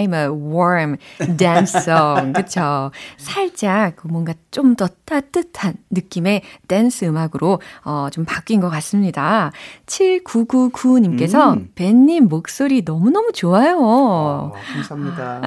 Oppenheimer 0.00 0.32
warm 0.60 0.96
dance 1.36 1.78
song. 1.80 2.32
그쵸? 2.34 2.90
살짝 3.16 3.94
뭔가 4.04 4.34
좀 4.50 4.74
더 4.80 4.88
따뜻한 5.04 5.74
느낌의 5.90 6.42
댄스 6.68 7.04
음악으로 7.04 7.60
어, 7.84 8.08
좀 8.10 8.24
바뀐 8.24 8.60
것 8.60 8.70
같습니다. 8.70 9.52
7999님께서 9.86 11.54
음. 11.54 11.68
벤님 11.74 12.28
목소리 12.28 12.82
너무너무 12.82 13.32
좋아요. 13.32 13.78
어, 13.80 14.52
감사합니다. 14.72 15.40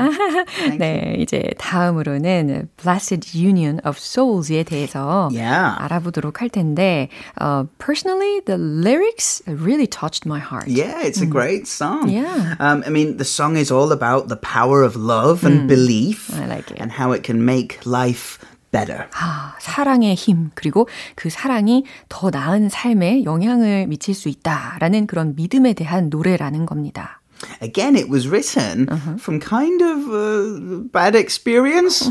네, 0.77 1.15
이제 1.17 1.49
다음으로는 1.57 2.69
Blessed 2.77 3.37
Union 3.37 3.79
of 3.85 3.97
Souls에 3.97 4.63
대해서 4.63 5.29
Yeah. 5.33 5.75
알아보도록 5.79 6.41
할 6.41 6.49
텐데, 6.49 7.09
uh, 7.41 7.63
personally, 7.79 8.41
the 8.45 8.57
lyrics 8.57 9.41
really 9.47 9.87
touched 9.87 10.25
my 10.27 10.39
heart. 10.39 10.67
Yeah, 10.67 11.01
it's 11.01 11.21
a 11.21 11.25
great 11.25 11.67
song. 11.67 12.09
Yeah. 12.09 12.55
Um, 12.59 12.83
I 12.85 12.89
mean, 12.89 13.17
the 13.17 13.25
song 13.25 13.57
is 13.57 13.71
all 13.71 13.91
about 13.91 14.27
the 14.27 14.37
power 14.37 14.83
of 14.83 14.95
love 15.03 15.45
and 15.45 15.67
belief 15.67 16.31
I 16.33 16.45
like 16.45 16.71
it. 16.71 16.81
and 16.81 16.93
how 16.99 17.13
it 17.13 17.23
can 17.25 17.43
make 17.43 17.79
life 17.85 18.39
better. 18.71 19.07
아, 19.13 19.55
사랑의 19.59 20.15
힘, 20.15 20.51
그리고 20.55 20.87
그 21.15 21.29
사랑이 21.29 21.85
더 22.09 22.29
나은 22.29 22.69
삶에 22.69 23.23
영향을 23.23 23.87
미칠 23.87 24.15
수 24.15 24.29
있다라는 24.29 25.07
그런 25.07 25.35
믿음에 25.35 25.73
대한 25.73 26.09
노래라는 26.09 26.65
겁니다. 26.65 27.21
Again, 27.60 27.94
it 27.94 28.08
was 28.08 28.26
written 28.26 28.88
from 29.18 29.38
kind 29.38 29.80
of 29.80 29.98
uh, 30.10 30.82
bad 30.90 31.14
experience. 31.14 32.10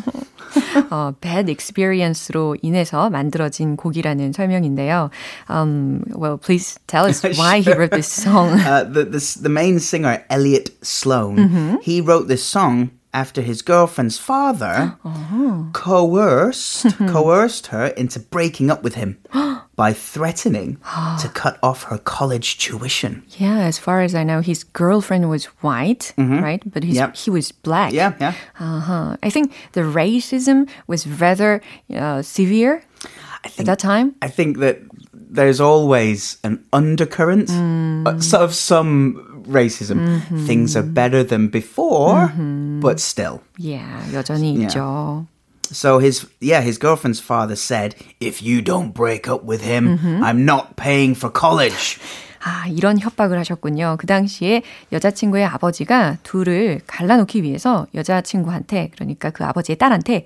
어, 0.90 1.14
bad 1.20 1.50
experience로 1.52 2.56
인해서 2.62 3.10
만들어진 3.10 3.76
곡이라는 3.76 4.32
설명인데요. 4.32 5.10
Um, 5.50 6.04
well, 6.16 6.38
please 6.38 6.80
tell 6.88 7.06
us 7.06 7.22
why 7.38 7.60
he 7.60 7.74
wrote 7.74 7.92
this 7.92 8.08
song. 8.08 8.58
uh, 8.60 8.86
the, 8.86 9.04
the 9.04 9.40
the 9.42 9.50
main 9.50 9.80
singer 9.80 10.24
Elliot 10.30 10.72
Sloan, 10.82 11.80
he 11.82 12.00
wrote 12.00 12.30
this 12.30 12.44
song 12.44 12.92
after 13.14 13.42
his 13.42 13.62
girlfriend's 13.62 14.18
father 14.18 14.96
coerced 15.74 16.86
coerced 17.08 17.68
her 17.68 17.88
into 17.98 18.20
breaking 18.20 18.70
up 18.70 18.84
with 18.84 18.96
him 18.96 19.18
by 19.76 19.94
threatening 19.94 20.78
to 21.22 21.28
cut 21.34 21.58
off 21.62 21.84
her 21.90 21.98
college 21.98 22.58
tuition. 22.58 23.24
Yeah, 23.38 23.60
as 23.68 23.78
far 23.78 24.02
as 24.02 24.14
I 24.16 24.24
know, 24.24 24.42
his 24.42 24.64
girlfriend 24.64 25.30
was 25.30 25.46
white, 25.62 26.14
right? 26.18 26.62
But 26.66 26.84
he's, 26.84 26.96
Yep. 26.98 27.16
he 27.16 27.30
was 27.30 27.52
black. 27.52 27.94
Yeah, 27.94 28.14
yeah. 28.20 28.34
Uh-huh. 28.60 29.18
I 29.22 29.30
think 29.30 29.54
the 29.74 29.82
racism 29.82 30.68
was 30.88 31.06
rather 31.08 31.62
uh, 31.94 32.22
severe 32.22 32.82
at 33.46 33.66
that 33.66 33.80
time. 33.80 34.16
I 34.22 34.28
think 34.30 34.58
that 34.60 34.80
there's 35.14 35.60
always 35.62 36.38
an 36.44 36.64
undercurrent 36.74 37.50
uh, 37.52 38.20
so- 38.20 38.40
of 38.42 38.54
some 38.56 39.44
racism. 39.48 40.22
Things 40.48 40.76
are 40.76 40.84
better 40.84 41.24
than 41.24 41.48
before, 41.48 42.32
but 42.82 43.00
still. 43.00 43.42
Yeah, 43.58 44.02
여전히 44.12 44.58
Yeah. 44.58 44.68
있죠. 44.68 45.28
So 45.72 46.00
his 46.00 46.26
yeah, 46.40 46.62
his 46.62 46.80
girlfriend's 46.80 47.20
father 47.20 47.56
said, 47.56 47.96
"If 48.22 48.42
you 48.42 48.62
don't 48.62 48.94
break 48.94 49.28
up 49.28 49.44
with 49.44 49.62
him, 49.62 50.00
I'm 50.24 50.46
not 50.46 50.76
paying 50.78 51.14
for 51.14 51.32
college." 51.32 52.00
아, 52.44 52.68
이런 52.68 52.98
협박을 53.00 53.38
하셨군요. 53.40 53.98
그 54.00 54.08
당시에 54.08 54.62
여자친구의 54.94 55.44
아버지가 55.46 56.18
둘을 56.24 56.80
갈라놓기 56.88 57.44
위해서 57.44 57.88
여자친구한테, 57.94 58.92
그러니까 58.96 59.32
그 59.32 59.44
아버지의 59.44 59.78
딸한테 59.78 60.26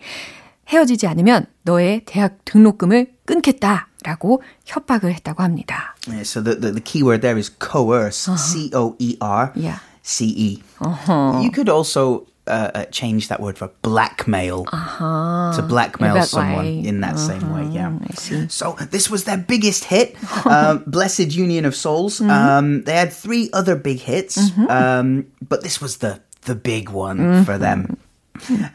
헤어지지 0.67 1.07
않으면 1.07 1.47
너의 1.63 2.03
대학 2.05 2.37
등록금을 2.45 3.13
끊겠다. 3.25 3.87
라고 4.03 4.41
협박을 4.65 5.13
했다고 5.13 5.43
합니다. 5.43 5.95
Yeah, 6.07 6.21
so 6.21 6.41
the, 6.41 6.59
the 6.59 6.71
the 6.73 6.81
key 6.81 7.03
word 7.03 7.21
there 7.21 7.37
is 7.37 7.51
coerce. 7.59 8.27
C 8.35 8.71
O 8.73 8.95
E 8.97 9.15
R 9.19 9.51
Yeah. 9.55 9.77
C 10.01 10.25
E. 10.25 10.63
You 10.81 11.51
could 11.51 11.69
also 11.69 12.25
uh, 12.46 12.70
uh, 12.74 12.84
change 12.86 13.28
that 13.28 13.40
word 13.40 13.58
for 13.58 13.70
blackmail 13.82 14.64
to 14.64 15.64
blackmail 15.68 16.14
that 16.14 16.28
someone 16.28 16.64
way. 16.64 16.78
in 16.88 17.00
that 17.00 17.18
same 17.18 17.52
way. 17.52 17.64
Yeah. 17.74 17.98
I 18.08 18.14
see. 18.14 18.48
So 18.48 18.76
this 18.90 19.10
was 19.10 19.24
their 19.24 19.38
biggest 19.38 19.84
hit, 19.84 20.16
um, 20.46 20.84
"Blessed 20.86 21.32
Union 21.34 21.64
of 21.64 21.74
Souls." 21.74 22.20
Um, 22.20 22.82
they 22.84 22.94
had 22.94 23.12
three 23.12 23.50
other 23.52 23.76
big 23.76 23.98
hits, 24.00 24.38
um, 24.68 25.26
but 25.48 25.62
this 25.62 25.80
was 25.80 25.98
the 25.98 26.20
the 26.42 26.54
big 26.54 26.90
one 26.90 27.44
for 27.44 27.58
them. 27.58 27.96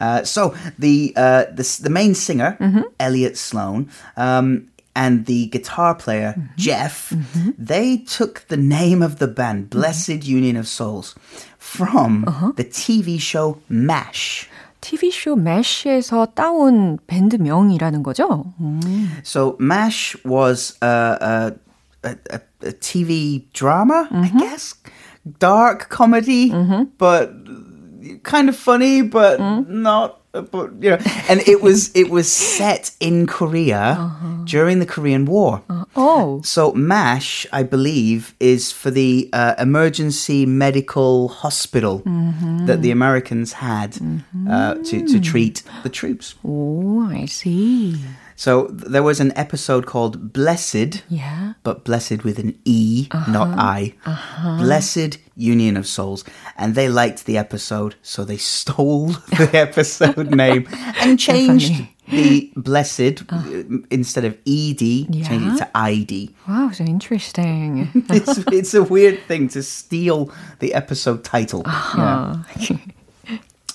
Uh, 0.00 0.24
so 0.24 0.54
the 0.78 1.12
uh, 1.16 1.44
the 1.54 1.78
the 1.82 1.90
main 1.90 2.14
singer 2.14 2.58
Elliot 2.98 3.36
Sloan. 3.38 3.88
Um, 4.16 4.68
and 4.95 5.25
the 5.27 5.45
guitar 5.47 5.93
player 5.93 6.35
Jeff, 6.57 7.13
they 7.57 7.97
took 7.97 8.47
the 8.47 8.57
name 8.57 9.01
of 9.03 9.19
the 9.19 9.27
band 9.27 9.69
Blessed 9.69 10.25
Union 10.25 10.57
of 10.57 10.67
Souls 10.67 11.15
from 11.59 12.25
the 12.57 12.65
TV 12.65 13.19
show 13.21 13.59
MASH. 13.69 14.49
TV쇼 14.81 15.35
MASH에서 15.35 16.27
따온 16.33 16.97
밴드명이라는 17.07 18.03
거죠? 18.03 18.53
So 19.23 19.55
MASH 19.59 20.15
was 20.23 20.77
a, 20.81 21.53
a, 22.03 22.09
a, 22.31 22.39
a 22.61 22.71
TV 22.73 23.45
drama, 23.53 24.07
I 24.11 24.31
guess, 24.39 24.75
dark 25.39 25.89
comedy, 25.89 26.51
but 26.97 27.33
kind 28.23 28.49
of 28.49 28.55
funny, 28.55 29.01
but 29.01 29.39
not. 29.39 30.20
but 30.32 30.72
you 30.80 30.90
know, 30.90 30.98
and 31.28 31.40
it 31.46 31.60
was 31.60 31.90
it 31.94 32.08
was 32.08 32.32
set 32.32 32.92
in 33.00 33.26
Korea 33.26 34.10
during 34.46 34.78
the 34.78 34.86
Korean 34.86 35.26
War. 35.26 35.62
Oh, 35.94 36.40
So 36.42 36.72
MASH, 36.72 37.46
I 37.52 37.62
believe, 37.62 38.34
is 38.40 38.72
for 38.72 38.90
the 38.90 39.28
uh, 39.34 39.54
emergency 39.58 40.46
medical 40.46 41.28
hospital 41.28 42.02
that 42.66 42.80
the 42.80 42.90
Americans 42.90 43.52
had 43.52 43.98
uh, 44.48 44.74
to 44.88 45.06
to 45.06 45.20
treat 45.20 45.62
the 45.82 45.90
troops. 45.90 46.34
oh, 46.44 47.06
I 47.10 47.26
see. 47.26 47.96
So 48.42 48.66
there 48.72 49.04
was 49.04 49.20
an 49.20 49.32
episode 49.36 49.86
called 49.86 50.32
Blessed, 50.32 51.04
Yeah. 51.08 51.52
but 51.62 51.84
blessed 51.84 52.24
with 52.24 52.40
an 52.40 52.58
E, 52.64 53.06
uh-huh. 53.12 53.30
not 53.30 53.56
I. 53.56 53.94
Uh-huh. 54.04 54.56
Blessed 54.56 55.18
Union 55.36 55.76
of 55.76 55.86
Souls. 55.86 56.24
And 56.56 56.74
they 56.74 56.88
liked 56.88 57.26
the 57.26 57.38
episode, 57.38 57.94
so 58.02 58.24
they 58.24 58.38
stole 58.38 59.06
the 59.38 59.48
episode 59.52 60.34
name 60.34 60.66
and 60.72 61.20
changed 61.20 61.86
the 62.10 62.50
blessed 62.56 63.22
uh, 63.30 63.36
uh 63.36 63.62
instead 63.92 64.24
of 64.24 64.32
ED, 64.44 64.82
changed 65.22 65.54
it 65.54 65.58
to 65.58 65.70
ID. 65.76 66.34
Wow, 66.48 66.72
so 66.72 66.82
interesting. 66.82 67.88
It's, 68.10 68.38
it's 68.50 68.74
a 68.74 68.82
weird 68.82 69.20
thing 69.28 69.50
to 69.50 69.62
steal 69.62 70.32
the 70.58 70.74
episode 70.74 71.22
title. 71.22 71.62
Uh-huh. 71.64 72.42
Yeah. 72.58 72.76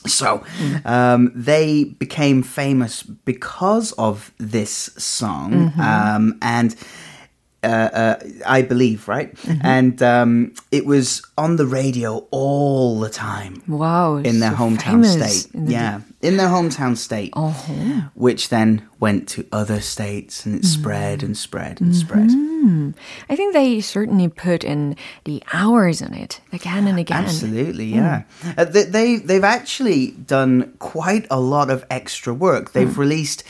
So 0.07 0.43
um, 0.85 1.31
they 1.35 1.85
became 1.85 2.43
famous 2.43 3.03
because 3.03 3.91
of 3.93 4.31
this 4.37 4.89
song, 4.97 5.73
um, 5.79 6.37
and 6.41 6.75
uh, 7.67 7.89
uh, 8.01 8.19
I 8.45 8.61
believe, 8.61 9.07
right? 9.07 9.29
And 9.61 10.01
um, 10.01 10.53
it 10.71 10.85
was 10.85 11.21
on 11.37 11.57
the 11.57 11.65
radio 11.65 12.25
all 12.31 12.99
the 12.99 13.09
time 13.09 13.61
wow. 13.67 14.15
in 14.17 14.39
their 14.39 14.51
so 14.51 14.57
hometown 14.57 15.05
state. 15.05 15.53
in 15.53 15.65
the- 15.65 15.71
Yeah, 15.73 16.01
in 16.21 16.37
their 16.37 16.47
hometown 16.47 16.97
state, 16.97 17.33
which 18.15 18.49
then 18.49 18.87
went 18.99 19.27
to 19.29 19.45
other 19.51 19.81
states 19.81 20.45
and 20.45 20.55
it 20.55 20.65
spread 20.65 21.23
and 21.23 21.37
spread 21.37 21.81
and 21.81 21.95
spread. 21.95 22.29
I 23.29 23.35
think 23.35 23.53
they 23.53 23.81
certainly 23.81 24.27
put 24.27 24.63
in 24.63 24.95
the 25.25 25.43
hours 25.53 26.01
on 26.01 26.13
it, 26.13 26.41
again 26.51 26.87
and 26.87 26.99
again. 26.99 27.23
Absolutely, 27.23 27.85
yeah. 27.85 28.23
Uh, 28.57 28.65
they, 28.65 28.83
they 28.83 29.15
they've 29.17 29.43
actually 29.43 30.11
done 30.11 30.73
quite 30.79 31.27
a 31.29 31.39
lot 31.39 31.69
of 31.69 31.85
extra 31.89 32.33
work. 32.33 32.71
They've 32.73 32.97
released 32.97 33.43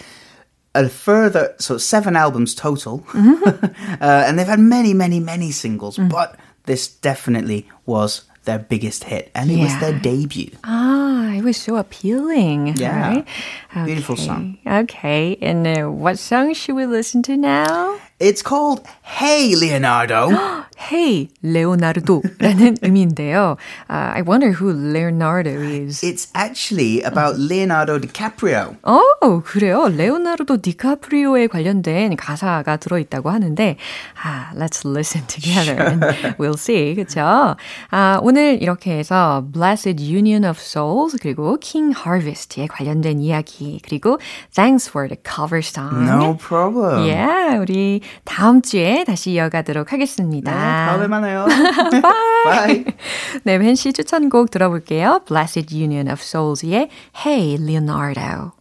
a 0.77 0.89
further 0.89 1.55
so 1.59 1.77
seven 1.77 2.15
albums 2.15 2.53
total, 2.55 3.03
uh, 3.13 4.23
and 4.25 4.37
they've 4.37 4.47
had 4.47 4.59
many, 4.59 4.93
many, 4.93 5.19
many 5.19 5.51
singles. 5.51 5.97
But 5.97 6.37
this 6.65 6.87
definitely 6.87 7.67
was 7.85 8.23
their 8.45 8.59
biggest 8.59 9.03
hit, 9.05 9.31
and 9.35 9.51
it 9.51 9.57
was 9.59 9.77
their 9.79 9.97
debut. 9.99 10.51
Ah, 10.63 11.33
it 11.33 11.43
was 11.43 11.57
so 11.57 11.75
appealing. 11.75 12.77
Yeah. 12.77 13.23
Right? 13.75 13.85
Beautiful 13.85 14.15
song. 14.15 14.57
Okay. 14.65 15.37
And 15.41 15.67
uh, 15.67 15.91
what 15.91 16.17
song 16.19 16.53
should 16.53 16.75
we 16.75 16.85
listen 16.85 17.21
to 17.23 17.35
now? 17.35 17.99
It's 18.18 18.42
called 18.42 18.82
Hey 19.02 19.54
Leonardo. 19.56 20.30
Hey, 20.76 21.28
Leonardo라는 21.44 22.78
의미인데요. 22.82 23.56
Uh, 23.88 24.12
I 24.14 24.22
wonder 24.22 24.50
who 24.50 24.72
Leonardo 24.72 25.50
is. 25.60 26.02
it's 26.02 26.28
actually 26.34 27.02
about 27.02 27.38
Leonardo 27.38 27.98
DiCaprio. 28.00 28.76
어, 28.82 29.42
그래요. 29.44 29.88
레오나르도 29.88 30.60
디카프리오에 30.60 31.46
관련된 31.46 32.16
가사가 32.16 32.78
들어있다고 32.78 33.30
하는데, 33.30 33.76
아, 34.24 34.50
let's 34.56 34.84
listen 34.84 35.24
together 35.28 35.80
and 35.80 36.04
we'll 36.38 36.58
see. 36.58 36.94
그쵸? 36.96 37.56
아, 37.90 38.18
오늘 38.22 38.60
이렇게 38.60 38.98
해서 38.98 39.44
Blessed 39.52 40.02
Union 40.02 40.44
of 40.44 40.58
Souls, 40.60 41.16
그리고 41.20 41.58
King 41.60 41.94
Harvest에 41.96 42.66
관련된 42.66 43.20
이야기, 43.20 43.80
그리고 43.84 44.18
Thanks 44.52 44.88
for 44.90 45.08
the 45.08 45.18
cover 45.22 45.62
song. 45.62 46.04
No 46.06 46.36
problem. 46.36 47.06
Yeah, 47.06 47.58
우리 47.60 48.00
다음 48.23 48.61
주에 48.61 49.03
다시 49.05 49.31
이어가도록 49.31 49.93
하겠습니다. 49.93 50.51
네, 50.51 50.57
다음에 50.57 51.07
만나요. 51.07 51.45
Bye. 52.43 52.83
Bye. 52.83 52.85
네, 53.43 53.59
벤씨 53.59 53.93
추천곡 53.93 54.51
들어볼게요. 54.51 55.21
Blessed 55.27 55.75
Union 55.75 56.07
of 56.09 56.21
Souls의 56.21 56.89
Hey 57.25 57.57
Leonardo. 57.61 58.51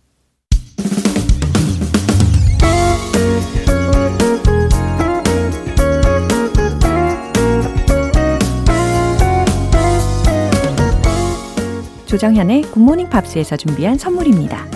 조정현의 12.06 12.62
Good 12.62 12.80
Morning 12.80 13.10
Pops에서 13.10 13.56
준비한 13.56 13.98
선물입니다. 13.98 14.75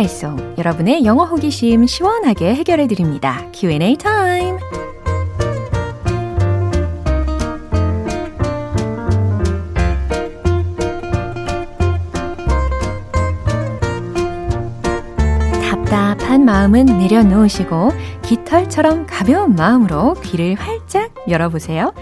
달쏭 0.00 0.56
여러분의 0.56 1.04
영어 1.04 1.24
호기심 1.24 1.86
시원하게 1.86 2.54
해결해 2.54 2.86
드립니다. 2.86 3.44
Q&A 3.52 3.96
타임. 3.96 4.56
답답한 15.68 16.46
마음은 16.46 16.86
내려놓으시고 16.86 17.90
깃털처럼 18.22 19.04
가벼운 19.06 19.54
마음으로 19.54 20.14
귀를 20.22 20.54
활짝 20.54 21.12
열어보세요. 21.28 21.92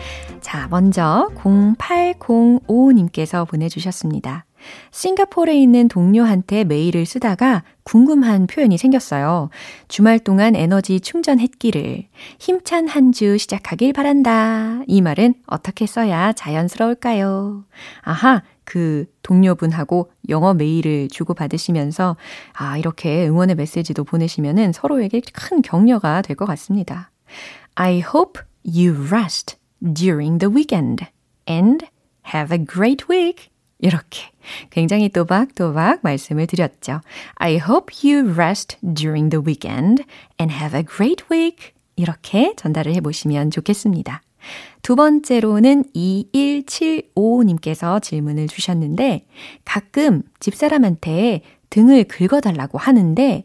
자, 0.41 0.69
먼저 0.71 1.29
0805님께서 1.35 3.49
보내주셨습니다. 3.49 4.45
싱가포르에 4.91 5.57
있는 5.61 5.89
동료한테 5.89 6.65
메일을 6.65 7.07
쓰다가 7.07 7.63
궁금한 7.83 8.47
표현이 8.47 8.77
생겼어요. 8.79 9.51
주말 9.89 10.19
동안 10.19 10.55
에너지 10.57 11.01
충전했기를 11.01 12.05
힘찬 12.39 12.89
한 12.89 13.13
주 13.13 13.39
시작하길 13.39 13.93
바란다. 13.93 14.81
이 14.87 15.01
말은 15.01 15.35
어떻게 15.47 15.87
써야 15.87 16.33
자연스러울까요? 16.33 17.65
아하, 18.03 18.43
그 18.65 19.07
동료분하고 19.23 20.11
영어 20.29 20.53
메일을 20.53 21.09
주고받으시면서 21.09 22.17
아, 22.53 22.77
이렇게 22.77 23.27
응원의 23.27 23.57
메시지도 23.57 24.05
보내시면은 24.05 24.73
서로에게 24.73 25.23
큰 25.33 25.63
격려가 25.63 26.21
될 26.23 26.37
것 26.37 26.45
같습니다. 26.45 27.11
I 27.77 27.99
hope 28.01 28.43
you 28.67 28.95
rest 29.09 29.57
during 29.81 30.39
the 30.39 30.55
weekend 30.55 31.07
and 31.49 31.87
have 32.35 32.55
a 32.55 32.63
great 32.63 33.07
week. 33.11 33.49
이렇게 33.79 34.31
굉장히 34.71 35.09
또박또박 35.09 36.01
말씀을 36.03 36.47
드렸죠. 36.47 37.01
I 37.37 37.57
hope 37.57 37.95
you 38.03 38.31
rest 38.33 38.77
during 38.83 39.31
the 39.31 39.43
weekend 39.45 40.05
and 40.41 40.55
have 40.55 40.79
a 40.79 40.85
great 40.85 41.25
week. 41.31 41.73
이렇게 41.97 42.55
전달을 42.57 42.95
해보시면 42.95 43.51
좋겠습니다. 43.51 44.23
두 44.83 44.95
번째로는 44.97 45.85
2175님께서 45.95 48.01
질문을 48.01 48.49
주셨는데 48.49 49.27
가끔 49.65 50.23
집사람한테 50.41 51.43
등을 51.71 52.05
긁어달라고 52.05 52.79
하는데 52.79 53.45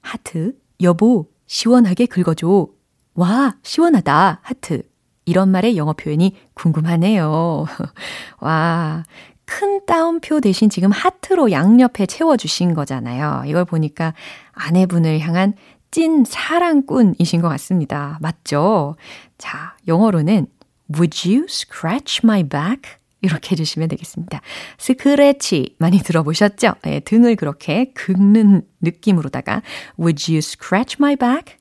하트, 0.00 0.56
여보, 0.80 1.28
시원하게 1.46 2.06
긁어줘. 2.06 2.68
와, 3.14 3.56
시원하다. 3.62 4.40
하트. 4.42 4.82
이런 5.26 5.50
말의 5.50 5.76
영어 5.76 5.92
표현이 5.94 6.36
궁금하네요. 6.54 7.66
와, 8.40 9.04
큰 9.46 9.84
따옴표 9.86 10.40
대신 10.40 10.70
지금 10.70 10.90
하트로 10.90 11.50
양옆에 11.50 12.06
채워주신 12.06 12.74
거잖아요. 12.74 13.42
이걸 13.46 13.64
보니까 13.64 14.14
아내분을 14.52 15.20
향한 15.20 15.54
찐 15.90 16.24
사랑꾼이신 16.24 17.40
것 17.40 17.48
같습니다. 17.48 18.18
맞죠? 18.20 18.96
자, 19.38 19.76
영어로는 19.86 20.46
Would 20.92 21.28
you 21.28 21.46
scratch 21.48 22.22
my 22.24 22.42
back? 22.42 22.96
이렇게 23.20 23.52
해주시면 23.52 23.88
되겠습니다. 23.88 24.40
스크래치 24.76 25.76
많이 25.78 25.98
들어보셨죠? 25.98 26.74
네, 26.82 27.00
등을 27.00 27.36
그렇게 27.36 27.92
긁는 27.94 28.62
느낌으로다가 28.82 29.62
Would 29.98 30.30
you 30.30 30.38
scratch 30.38 30.96
my 30.98 31.16
back? 31.16 31.56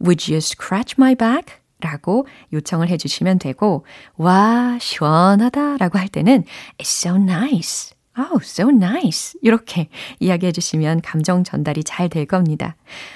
Would 0.00 0.30
you 0.30 0.38
scratch 0.38 0.96
my 0.98 1.14
back? 1.14 1.57
라고 1.80 2.26
요청을 2.52 2.88
해주시면 2.88 3.38
되고, 3.38 3.84
와, 4.16 4.78
시원하다 4.80 5.76
라고 5.78 5.98
할 5.98 6.08
때는 6.08 6.44
It's 6.78 7.06
so 7.06 7.16
nice. 7.16 7.94
Oh, 8.18 8.40
so 8.42 8.68
nice. 8.70 9.38
이렇게 9.42 9.88
이야기해 10.18 10.50
주시면 10.52 11.02
감정 11.02 11.44
전달이 11.44 11.84
잘 11.84 12.08
될 12.08 12.26
겁니다. 12.26 12.74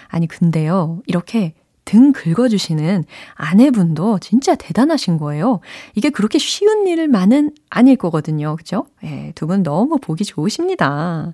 아니, 0.09 0.29
근데요, 0.29 1.01
이렇게 1.07 1.55
등 1.85 2.13
긁어주시는 2.13 3.03
아내분도 3.35 4.21
진짜 4.21 4.55
대단하신 4.55 5.19
거예요. 5.19 5.59
이게 5.97 6.11
그렇게 6.11 6.39
쉬운 6.39 6.87
일만은 6.87 7.51
아닐 7.71 7.97
거거든요. 7.97 8.55
그죠? 8.55 8.87
예, 9.03 9.33
두 9.35 9.49
분 9.49 9.65
너무 9.65 9.99
보기 9.99 10.25
좋으십니다. 10.25 11.33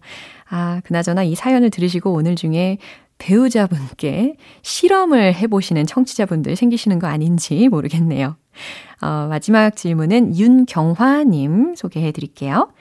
아, 0.49 0.81
그나저나 0.85 1.25
이 1.25 1.35
사연을 1.35 1.69
들으시고 1.69 2.11
오늘 2.15 2.35
중에 2.35 2.79
배우자분께 3.19 4.37
실험을 4.63 5.35
해보시는 5.35 5.87
청취자분들 5.87 6.57
생기시는 6.57 6.99
거 6.99 7.07
아닌지 7.07 7.69
모르겠네요. 7.69 8.37
어, 9.03 9.27
마지막 9.29 9.77
질문은 9.77 10.37
윤경화님 10.37 11.75
소개해 11.77 12.13
드릴게요. 12.13 12.73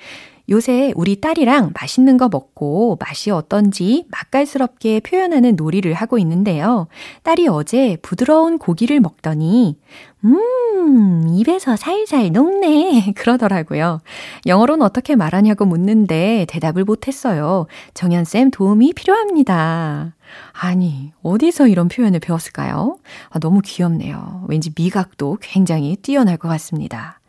요새 0.49 0.93
우리 0.95 1.19
딸이랑 1.19 1.71
맛있는 1.79 2.17
거 2.17 2.29
먹고 2.29 2.97
맛이 2.99 3.31
어떤지 3.31 4.05
맛깔스럽게 4.09 5.01
표현하는 5.01 5.55
놀이를 5.57 5.93
하고 5.93 6.17
있는데요. 6.19 6.87
딸이 7.23 7.47
어제 7.49 7.97
부드러운 8.01 8.57
고기를 8.57 9.01
먹더니, 9.01 9.77
음, 10.23 11.27
입에서 11.31 11.75
살살 11.75 12.31
녹네. 12.31 13.11
그러더라고요. 13.15 14.01
영어로는 14.45 14.85
어떻게 14.85 15.15
말하냐고 15.15 15.65
묻는데 15.65 16.45
대답을 16.49 16.85
못했어요. 16.85 17.67
정연쌤 17.93 18.51
도움이 18.51 18.93
필요합니다. 18.93 20.15
아니, 20.53 21.11
어디서 21.23 21.67
이런 21.67 21.89
표현을 21.89 22.19
배웠을까요? 22.19 22.97
아, 23.29 23.39
너무 23.39 23.61
귀엽네요. 23.63 24.45
왠지 24.47 24.71
미각도 24.75 25.37
굉장히 25.41 25.97
뛰어날 25.97 26.37
것 26.37 26.47
같습니다. 26.47 27.19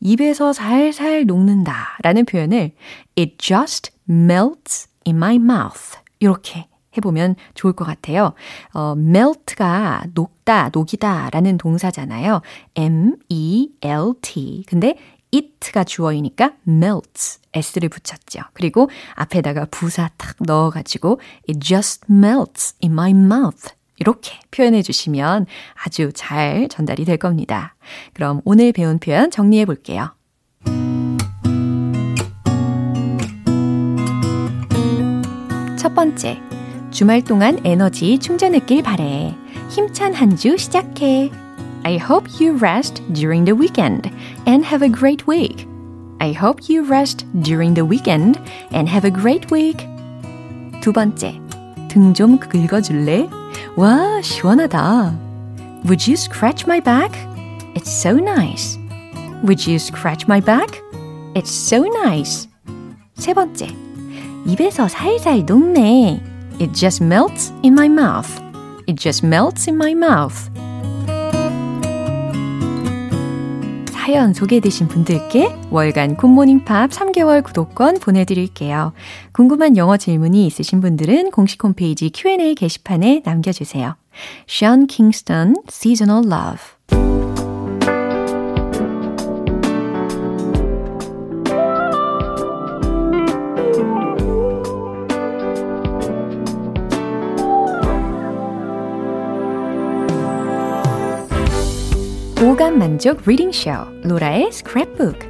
입에서 0.00 0.52
살살 0.52 1.26
녹는다 1.26 1.98
라는 2.02 2.24
표현을 2.24 2.72
It 3.18 3.36
just 3.38 3.92
melts 4.08 4.88
in 5.06 5.16
my 5.16 5.36
mouth. 5.36 5.98
이렇게 6.18 6.66
해보면 6.96 7.36
좋을 7.54 7.72
것 7.72 7.84
같아요. 7.84 8.34
어, 8.72 8.94
melt가 8.96 10.04
녹다, 10.14 10.70
녹이다 10.72 11.30
라는 11.30 11.56
동사잖아요. 11.58 12.40
M-E-L-T. 12.76 14.64
근데 14.66 14.96
it가 15.32 15.84
주어이니까 15.84 16.54
melts, 16.66 17.40
s를 17.54 17.88
붙였죠. 17.88 18.40
그리고 18.52 18.90
앞에다가 19.14 19.66
부사 19.70 20.10
탁 20.16 20.36
넣어가지고 20.40 21.20
it 21.48 21.60
just 21.60 22.04
melts 22.10 22.74
in 22.82 22.92
my 22.92 23.10
mouth. 23.12 23.72
이렇게 24.00 24.32
표현해 24.50 24.82
주시면 24.82 25.46
아주 25.84 26.10
잘 26.14 26.68
전달이 26.68 27.04
될 27.04 27.18
겁니다. 27.18 27.74
그럼 28.14 28.40
오늘 28.44 28.72
배운 28.72 28.98
표현 28.98 29.30
정리해 29.30 29.64
볼게요. 29.66 30.14
첫 35.78 35.94
번째, 35.94 36.38
주말 36.90 37.22
동안 37.22 37.58
에너지 37.64 38.18
충전했길 38.18 38.82
바래. 38.82 39.34
힘찬 39.70 40.14
한 40.14 40.36
주 40.36 40.56
시작해. 40.58 41.30
I 41.82 41.96
hope 41.96 42.28
you 42.40 42.58
rest 42.58 43.02
during 43.12 43.44
the 43.44 43.56
weekend 43.56 44.10
and 44.46 44.66
have 44.66 44.82
a 44.82 44.92
great 44.92 45.24
week. 45.26 45.66
I 46.18 46.32
hope 46.32 46.68
you 46.68 46.86
rest 46.86 47.26
during 47.42 47.74
the 47.74 47.86
weekend 47.86 48.38
and 48.74 48.90
have 48.90 49.06
a 49.06 49.12
great 49.12 49.48
week. 49.50 49.86
두 50.82 50.92
번째, 50.92 51.40
등 51.89 52.13
좀 52.13 52.37
긁어줄래? 52.37 53.29
와, 53.75 54.21
시원하다. 54.21 55.17
Would 55.85 56.09
you 56.09 56.15
scratch 56.15 56.65
my 56.65 56.81
back? 56.81 57.11
It's 57.75 57.89
so 57.89 58.17
nice. 58.17 58.77
Would 59.43 59.69
you 59.69 59.77
scratch 59.77 60.25
my 60.27 60.41
back? 60.41 60.81
It's 61.35 61.49
so 61.51 61.85
nice. 62.03 62.47
세 63.15 63.33
번째, 63.33 63.67
입에서 64.45 64.87
살살 64.87 65.45
녹네. 65.45 66.21
It 66.59 66.73
just 66.73 67.03
melts 67.03 67.51
in 67.63 67.73
my 67.73 67.87
mouth. 67.87 68.29
It 68.87 68.95
just 69.01 69.25
melts 69.25 69.67
in 69.69 69.75
my 69.75 69.93
mouth. 69.93 70.49
사연 74.10 74.34
소개되신 74.34 74.88
분들께 74.88 75.54
월간 75.70 76.16
굿모닝 76.16 76.64
팝 76.64 76.90
3개월 76.90 77.44
구독권 77.44 78.00
보내드릴게요. 78.00 78.92
궁금한 79.30 79.76
영어 79.76 79.96
질문이 79.96 80.48
있으신 80.48 80.80
분들은 80.80 81.30
공식 81.30 81.62
홈페이지 81.62 82.10
Q&A 82.10 82.56
게시판에 82.56 83.22
남겨주세요. 83.24 83.94
Sean 84.48 84.88
Kingston, 84.88 85.54
Seasonal 85.68 86.24
Love. 86.26 86.79
오감 102.70 102.78
만족 102.78 103.22
reading 103.26 103.50
쇼 103.50 103.70
로라의 104.04 104.50
스크랩북 104.50 105.28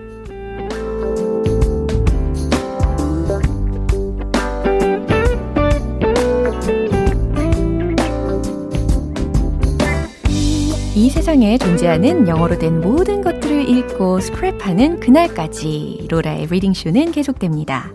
이 10.95 11.09
세상에 11.09 11.57
존재하는 11.57 12.29
영어로 12.29 12.59
된 12.59 12.79
모든 12.81 13.23
것들을 13.23 13.69
읽고 13.71 14.19
스크랩하는 14.19 15.01
그날까지 15.01 16.09
로라의 16.11 16.47
reading 16.47 16.75
쇼는 16.75 17.13
계속됩니다. 17.13 17.91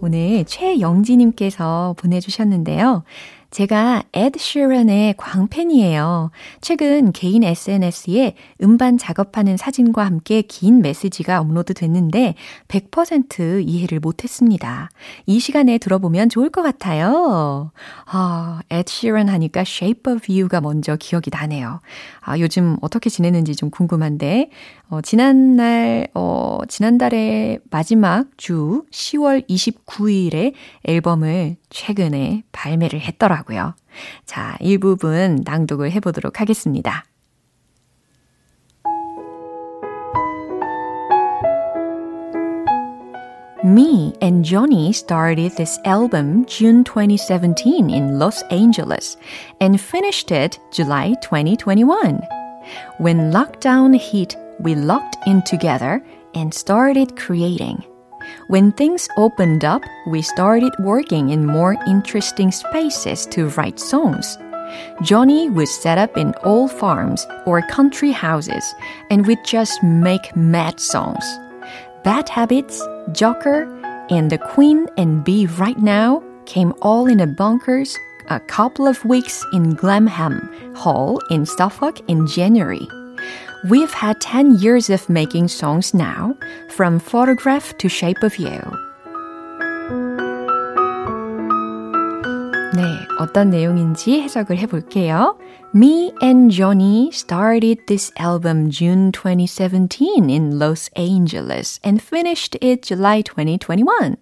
오늘 0.00 0.44
최영지님께서 0.44 1.96
보내주셨는데요. 1.98 3.02
제가 3.50 4.02
Ed 4.12 4.38
Sheeran의 4.38 5.14
광팬이에요. 5.16 6.30
최근 6.60 7.12
개인 7.12 7.44
SNS에 7.44 8.34
음반 8.62 8.98
작업하는 8.98 9.56
사진과 9.56 10.04
함께 10.04 10.42
긴 10.42 10.82
메시지가 10.82 11.40
업로드 11.40 11.72
됐는데 11.74 12.34
100% 12.68 13.66
이해를 13.66 14.00
못했습니다. 14.00 14.90
이 15.26 15.38
시간에 15.38 15.78
들어보면 15.78 16.28
좋을 16.28 16.50
것 16.50 16.62
같아요. 16.62 17.70
아, 18.06 18.60
Ed 18.70 18.90
Sheeran 18.90 19.28
하니까 19.28 19.60
Shape 19.60 20.12
of 20.12 20.32
You가 20.32 20.60
먼저 20.60 20.96
기억이 20.96 21.30
나네요. 21.32 21.80
아, 22.20 22.38
요즘 22.38 22.76
어떻게 22.80 23.08
지내는지 23.08 23.54
좀 23.54 23.70
궁금한데, 23.70 24.50
어, 24.88 25.00
지난날, 25.00 26.08
어, 26.14 26.60
지난달의 26.68 27.60
마지막 27.70 28.26
주 28.36 28.84
10월 28.90 29.48
29일에 29.48 30.52
앨범을 30.84 31.56
최근에 31.75 32.43
발매를 32.51 32.99
했더라고요. 33.01 33.75
자, 34.25 34.57
이 34.61 34.77
부분 34.77 35.41
낭독을 35.45 35.91
해보도록 35.91 36.39
하겠습니다. 36.41 37.05
Me 43.63 44.11
and 44.23 44.43
Johnny 44.43 44.91
started 44.91 45.55
this 45.55 45.79
album 45.85 46.45
June 46.47 46.83
2017 46.83 47.91
in 47.91 48.17
Los 48.17 48.41
Angeles 48.49 49.17
and 49.61 49.79
finished 49.79 50.31
it 50.31 50.59
July 50.71 51.13
2021. 51.21 52.19
When 52.97 53.31
lockdown 53.31 53.93
hit, 53.93 54.35
we 54.59 54.73
locked 54.73 55.17
in 55.27 55.43
together 55.43 56.03
and 56.33 56.51
started 56.51 57.15
creating. 57.15 57.83
When 58.48 58.70
things 58.70 59.08
opened 59.16 59.64
up, 59.64 59.82
we 60.06 60.22
started 60.22 60.72
working 60.78 61.30
in 61.30 61.46
more 61.46 61.76
interesting 61.88 62.52
spaces 62.52 63.26
to 63.26 63.48
write 63.48 63.80
songs. 63.80 64.38
Johnny 65.02 65.50
would 65.50 65.66
set 65.66 65.98
up 65.98 66.16
in 66.16 66.32
old 66.44 66.70
farms 66.70 67.26
or 67.44 67.60
country 67.62 68.12
houses 68.12 68.64
and 69.10 69.26
we'd 69.26 69.44
just 69.44 69.82
make 69.82 70.36
mad 70.36 70.78
songs. 70.78 71.24
Bad 72.04 72.28
Habits, 72.28 72.80
Joker, 73.10 73.66
and 74.10 74.30
The 74.30 74.38
Queen 74.38 74.86
and 74.96 75.24
Bee 75.24 75.46
Right 75.46 75.78
Now 75.78 76.22
came 76.44 76.72
all 76.82 77.06
in 77.06 77.18
a 77.18 77.26
bunkers 77.26 77.98
a 78.28 78.38
couple 78.38 78.86
of 78.86 79.04
weeks 79.04 79.44
in 79.52 79.74
Glamham 79.74 80.76
Hall 80.76 81.20
in 81.30 81.46
Suffolk 81.46 81.98
in 82.08 82.28
January. 82.28 82.86
We've 83.69 83.93
had 83.93 84.19
10 84.19 84.59
years 84.59 84.89
of 84.89 85.09
making 85.09 85.49
songs 85.49 85.93
now, 85.93 86.35
from 86.69 86.99
Photograph 86.99 87.77
to 87.77 87.87
Shape 87.89 88.23
of 88.23 88.39
You. 88.39 88.59
네, 92.73 92.81
어떤 93.19 93.49
내용인지 93.49 94.21
해석을 94.21 94.57
해볼게요. 94.57 95.37
Me 95.75 96.11
and 96.21 96.51
Johnny 96.51 97.09
started 97.13 97.85
this 97.87 98.11
album 98.17 98.69
June 98.69 99.11
2017 99.11 100.29
in 100.29 100.57
Los 100.57 100.89
Angeles 100.95 101.79
and 101.83 102.01
finished 102.01 102.57
it 102.61 102.81
July 102.81 103.21
2021. 103.21 104.15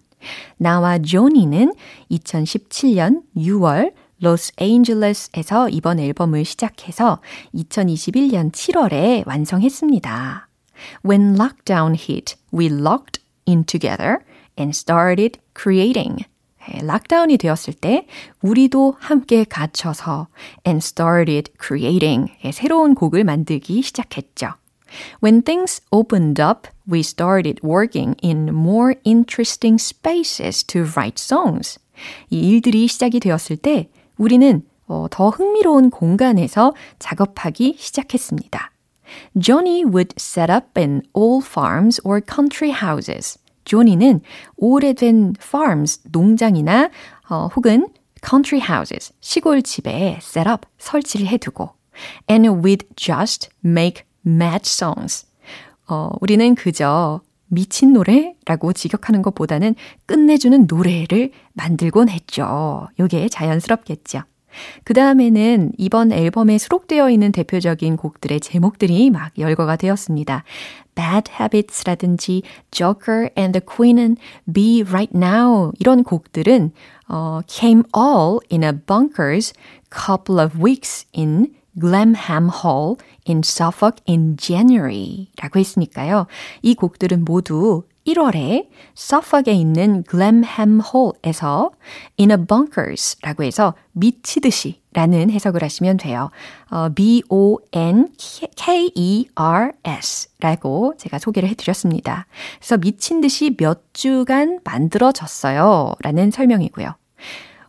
나와 0.58 0.98
조니는 0.98 1.72
2017년 2.10 3.22
6월 3.36 3.92
로스앤젤레스에서 4.21 5.69
이번 5.69 5.99
앨범을 5.99 6.45
시작해서 6.45 7.21
2021년 7.53 8.51
7월에 8.51 9.27
완성했습니다. 9.27 10.47
When 11.05 11.35
lockdown 11.35 11.95
hit, 11.95 12.35
we 12.53 12.67
locked 12.67 13.21
in 13.47 13.65
together 13.65 14.19
and 14.57 14.75
started 14.75 15.39
creating. 15.53 16.25
락다운이 16.81 17.37
되었을 17.37 17.73
때 17.73 18.07
우리도 18.41 18.95
함께 18.99 19.43
갇혀서 19.43 20.27
and 20.65 20.83
started 20.83 21.51
creating 21.61 22.31
새로운 22.51 22.95
곡을 22.95 23.23
만들기 23.23 23.81
시작했죠. 23.81 24.53
When 25.23 25.43
things 25.43 25.81
opened 25.91 26.41
up, 26.41 26.69
we 26.89 27.01
started 27.01 27.59
working 27.63 28.15
in 28.23 28.49
more 28.49 28.95
interesting 29.05 29.77
spaces 29.79 30.63
to 30.65 30.83
write 30.95 31.21
songs. 31.21 31.79
이 32.29 32.39
일들이 32.49 32.87
시작이 32.87 33.19
되었을 33.19 33.57
때 33.57 33.89
우리는 34.17 34.63
어, 34.87 35.07
더 35.09 35.29
흥미로운 35.29 35.89
공간에서 35.89 36.73
작업하기 36.99 37.75
시작했습니다. 37.77 38.71
Johnny 39.39 39.83
would 39.83 40.13
set 40.17 40.51
up 40.51 40.79
in 40.79 41.01
old 41.13 41.45
farms 41.47 42.01
or 42.03 42.21
country 42.21 42.73
houses. 42.73 43.39
조니는 43.65 44.21
오래된 44.57 45.33
farms, 45.41 46.01
농장이나 46.11 46.89
어, 47.29 47.49
혹은 47.55 47.87
country 48.23 48.63
houses, 48.63 49.11
시골 49.21 49.61
집에 49.61 50.19
set 50.21 50.47
up, 50.47 50.67
설치를 50.77 51.27
해두고 51.27 51.71
and 52.29 52.47
we'd 52.47 52.85
just 52.95 53.49
make 53.63 54.03
mad 54.25 54.61
songs. 54.65 55.25
어, 55.87 56.09
우리는 56.21 56.55
그저 56.55 57.21
미친 57.47 57.93
노래라고 57.93 58.73
직역하는 58.73 59.21
것보다는 59.21 59.75
끝내주는 60.05 60.65
노래를 60.67 61.31
만들곤 61.53 62.09
했죠. 62.09 62.87
요게 62.99 63.29
자연스럽겠죠. 63.29 64.23
그 64.83 64.93
다음에는 64.93 65.73
이번 65.77 66.11
앨범에 66.11 66.57
수록되어 66.57 67.09
있는 67.09 67.31
대표적인 67.31 67.97
곡들의 67.97 68.39
제목들이 68.39 69.09
막 69.09 69.37
열거가 69.37 69.75
되었습니다. 69.75 70.43
Bad 70.95 71.29
Habits라든지 71.39 72.43
Joker 72.71 73.29
and 73.37 73.59
the 73.59 73.65
Queen은 73.65 74.15
Be 74.51 74.83
Right 74.83 75.11
Now 75.15 75.71
이런 75.79 76.03
곡들은 76.03 76.71
어, 77.09 77.41
came 77.47 77.83
all 77.95 78.39
in 78.51 78.63
a 78.63 78.71
bunkers 78.71 79.53
couple 79.91 80.41
of 80.41 80.57
weeks 80.57 81.05
in 81.15 81.53
Glamham 81.79 82.49
Hall 82.49 82.97
in 83.27 83.39
Suffolk 83.43 84.01
in 84.07 84.37
January 84.37 85.27
라고 85.41 85.59
했으니까요. 85.59 86.27
이 86.61 86.75
곡들은 86.75 87.25
모두 87.25 87.83
1월에 88.05 88.67
Suffolk에 88.95 89.51
있는 89.51 90.03
Glamham 90.03 90.81
Hall에서 90.81 91.71
in 92.19 92.31
a 92.31 92.37
bunkers 92.37 93.17
라고 93.21 93.43
해서 93.43 93.73
미치듯이 93.93 94.81
라는 94.93 95.29
해석을 95.29 95.61
하시면 95.63 95.97
돼요. 95.97 96.29
어, 96.69 96.89
B-O-N-K-E-R-S 96.89 97.67
라고 100.39 100.93
제가 100.97 101.19
소개를 101.19 101.49
해드렸습니다. 101.49 102.27
그래서 102.59 102.77
미친 102.77 103.19
듯이 103.21 103.55
몇 103.57 103.93
주간 103.93 104.59
만들어졌어요. 104.63 105.95
라는 106.01 106.31
설명이고요. 106.31 106.95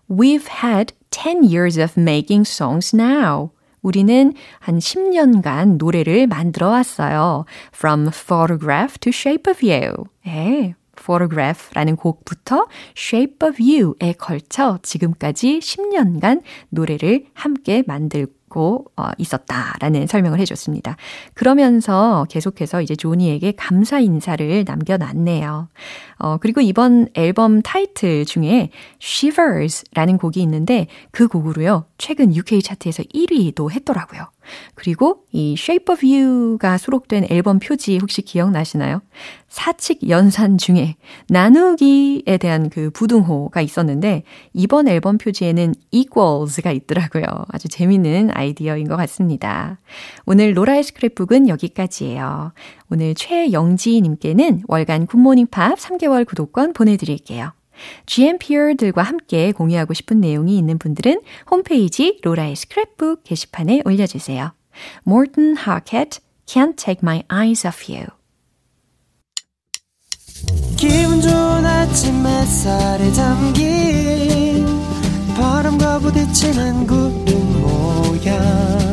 We've 0.08 0.46
had 0.62 0.94
10 1.10 1.42
years 1.42 1.80
of 1.80 1.98
making 2.00 2.46
songs 2.48 2.94
now. 2.94 3.50
우리는 3.86 4.32
한 4.58 4.78
10년간 4.78 5.76
노래를 5.78 6.26
만들어 6.26 6.70
왔어요. 6.70 7.44
From 7.72 8.08
Photograph 8.08 8.98
to 8.98 9.10
Shape 9.10 9.48
of 9.48 9.64
You. 9.64 10.06
네, 10.24 10.74
Photograph라는 10.98 11.94
곡부터 11.94 12.66
Shape 12.96 13.48
of 13.48 13.62
You에 13.62 14.14
걸쳐 14.14 14.80
지금까지 14.82 15.60
10년간 15.60 16.42
노래를 16.70 17.26
함께 17.32 17.84
만들고 17.86 18.35
고 18.48 18.86
어, 18.96 19.08
있었다라는 19.18 20.06
설명을 20.06 20.38
해줬습니다. 20.40 20.96
그러면서 21.34 22.26
계속해서 22.30 22.80
이제 22.80 22.94
조니에게 22.94 23.52
감사 23.56 23.98
인사를 23.98 24.64
남겨놨네요. 24.66 25.68
어, 26.18 26.36
그리고 26.38 26.60
이번 26.60 27.08
앨범 27.14 27.60
타이틀 27.62 28.24
중에 28.24 28.70
Shivers라는 29.02 30.18
곡이 30.18 30.40
있는데 30.42 30.86
그 31.10 31.26
곡으로요 31.28 31.86
최근 31.98 32.34
UK 32.34 32.62
차트에서 32.62 33.02
1위도 33.02 33.70
했더라고요. 33.72 34.28
그리고 34.74 35.24
이 35.32 35.54
Shape 35.58 35.92
of 35.92 36.06
You가 36.06 36.78
수록된 36.78 37.26
앨범 37.30 37.58
표지 37.58 37.98
혹시 37.98 38.22
기억나시나요? 38.22 39.02
사칙 39.48 40.08
연산 40.08 40.58
중에 40.58 40.96
나누기에 41.28 42.36
대한 42.38 42.68
그 42.68 42.90
부등호가 42.90 43.62
있었는데 43.62 44.22
이번 44.52 44.88
앨범 44.88 45.18
표지에는 45.18 45.74
equals가 45.90 46.72
있더라고요. 46.72 47.24
아주 47.48 47.68
재밌는 47.68 48.30
아이디어인 48.32 48.88
것 48.88 48.96
같습니다. 48.96 49.78
오늘 50.26 50.56
로라의 50.56 50.82
스크랩북은 50.82 51.48
여기까지예요. 51.48 52.52
오늘 52.90 53.14
최영지님께는 53.14 54.64
월간 54.68 55.06
굿모닝 55.06 55.46
팝 55.46 55.78
3개월 55.78 56.26
구독권 56.26 56.72
보내드릴게요. 56.72 57.55
GMPR들과 58.06 59.02
함께 59.02 59.52
공유하고 59.52 59.94
싶은 59.94 60.20
내용이 60.20 60.56
있는 60.56 60.78
분들은 60.78 61.20
홈페이지 61.50 62.18
로라의 62.22 62.54
스크랩북 62.54 63.20
게시판에 63.24 63.82
올려주세요. 63.84 64.52
Morton 65.06 65.56
Harket, 65.58 66.20
Can't 66.46 66.76
Take 66.76 67.00
My 67.02 67.22
Eyes 67.30 67.66
Off 67.66 67.90
You. 67.92 68.06
기분 70.76 71.20
좋은 71.20 71.64
아침 71.64 72.26
햇살에 72.26 73.10
담긴 73.12 74.66
바람과 75.34 75.98
부딪히는 76.00 76.86
구름 76.86 77.62
모양 77.62 78.86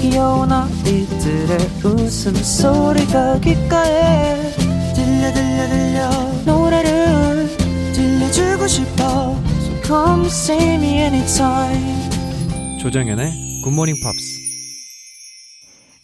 귀여운 0.00 0.52
아이들의 0.52 1.58
웃음소리가 1.84 3.38
귓가에 3.40 4.52
들려 4.94 5.32
들려 5.32 5.68
들려 5.68 6.21
들려주고 8.62 8.66
싶어 8.66 9.04
So 9.60 9.82
come 9.82 10.26
see 10.26 10.74
me 10.74 10.98
anytime 10.98 12.78
조정연의 12.80 13.32
굿모닝 13.64 13.96
팝스 14.02 14.42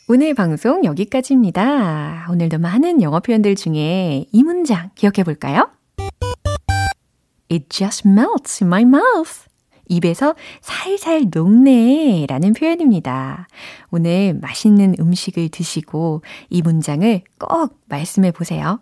오늘 0.09 0.35
방송 0.35 0.85
여기까지입니다. 0.85 2.27
오늘도 2.31 2.59
많은 2.59 3.03
영어 3.03 3.21
표현들 3.21 3.55
중에 3.57 4.27
이 4.33 4.43
문장 4.43 4.91
기억해 4.95 5.23
볼까요? 5.25 5.71
It 7.51 7.67
just 7.69 8.09
melts 8.09 8.65
in 8.65 8.69
my 8.69 8.83
mouth. 8.83 9.47
입에서 9.89 10.35
살살 10.61 11.27
녹네 11.33 12.27
라는 12.29 12.55
표현입니다. 12.55 13.49
오늘 13.91 14.35
맛있는 14.35 14.95
음식을 14.99 15.51
드시고 15.51 16.23
이 16.49 16.63
문장을 16.63 17.23
꼭 17.39 17.79
말씀해 17.89 18.33
보세요. 18.33 18.81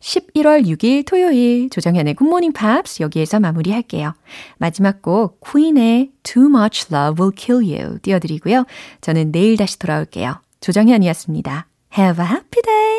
11월 0.00 0.66
6일 0.66 1.06
토요일 1.06 1.70
조정현의 1.70 2.14
굿모닝 2.14 2.52
팝스 2.52 3.02
여기에서 3.02 3.40
마무리할게요. 3.40 4.14
마지막 4.58 5.02
곡 5.02 5.40
퀸의 5.40 6.10
Too 6.22 6.48
Much 6.48 6.88
Love 6.92 7.22
Will 7.22 7.34
Kill 7.36 7.64
You 7.64 7.98
띄워드리고요. 8.00 8.64
저는 9.00 9.32
내일 9.32 9.56
다시 9.56 9.78
돌아올게요. 9.78 10.40
조정현이었습니다. 10.60 11.66
Have 11.96 12.24
a 12.24 12.30
happy 12.30 12.62
day! 12.62 12.89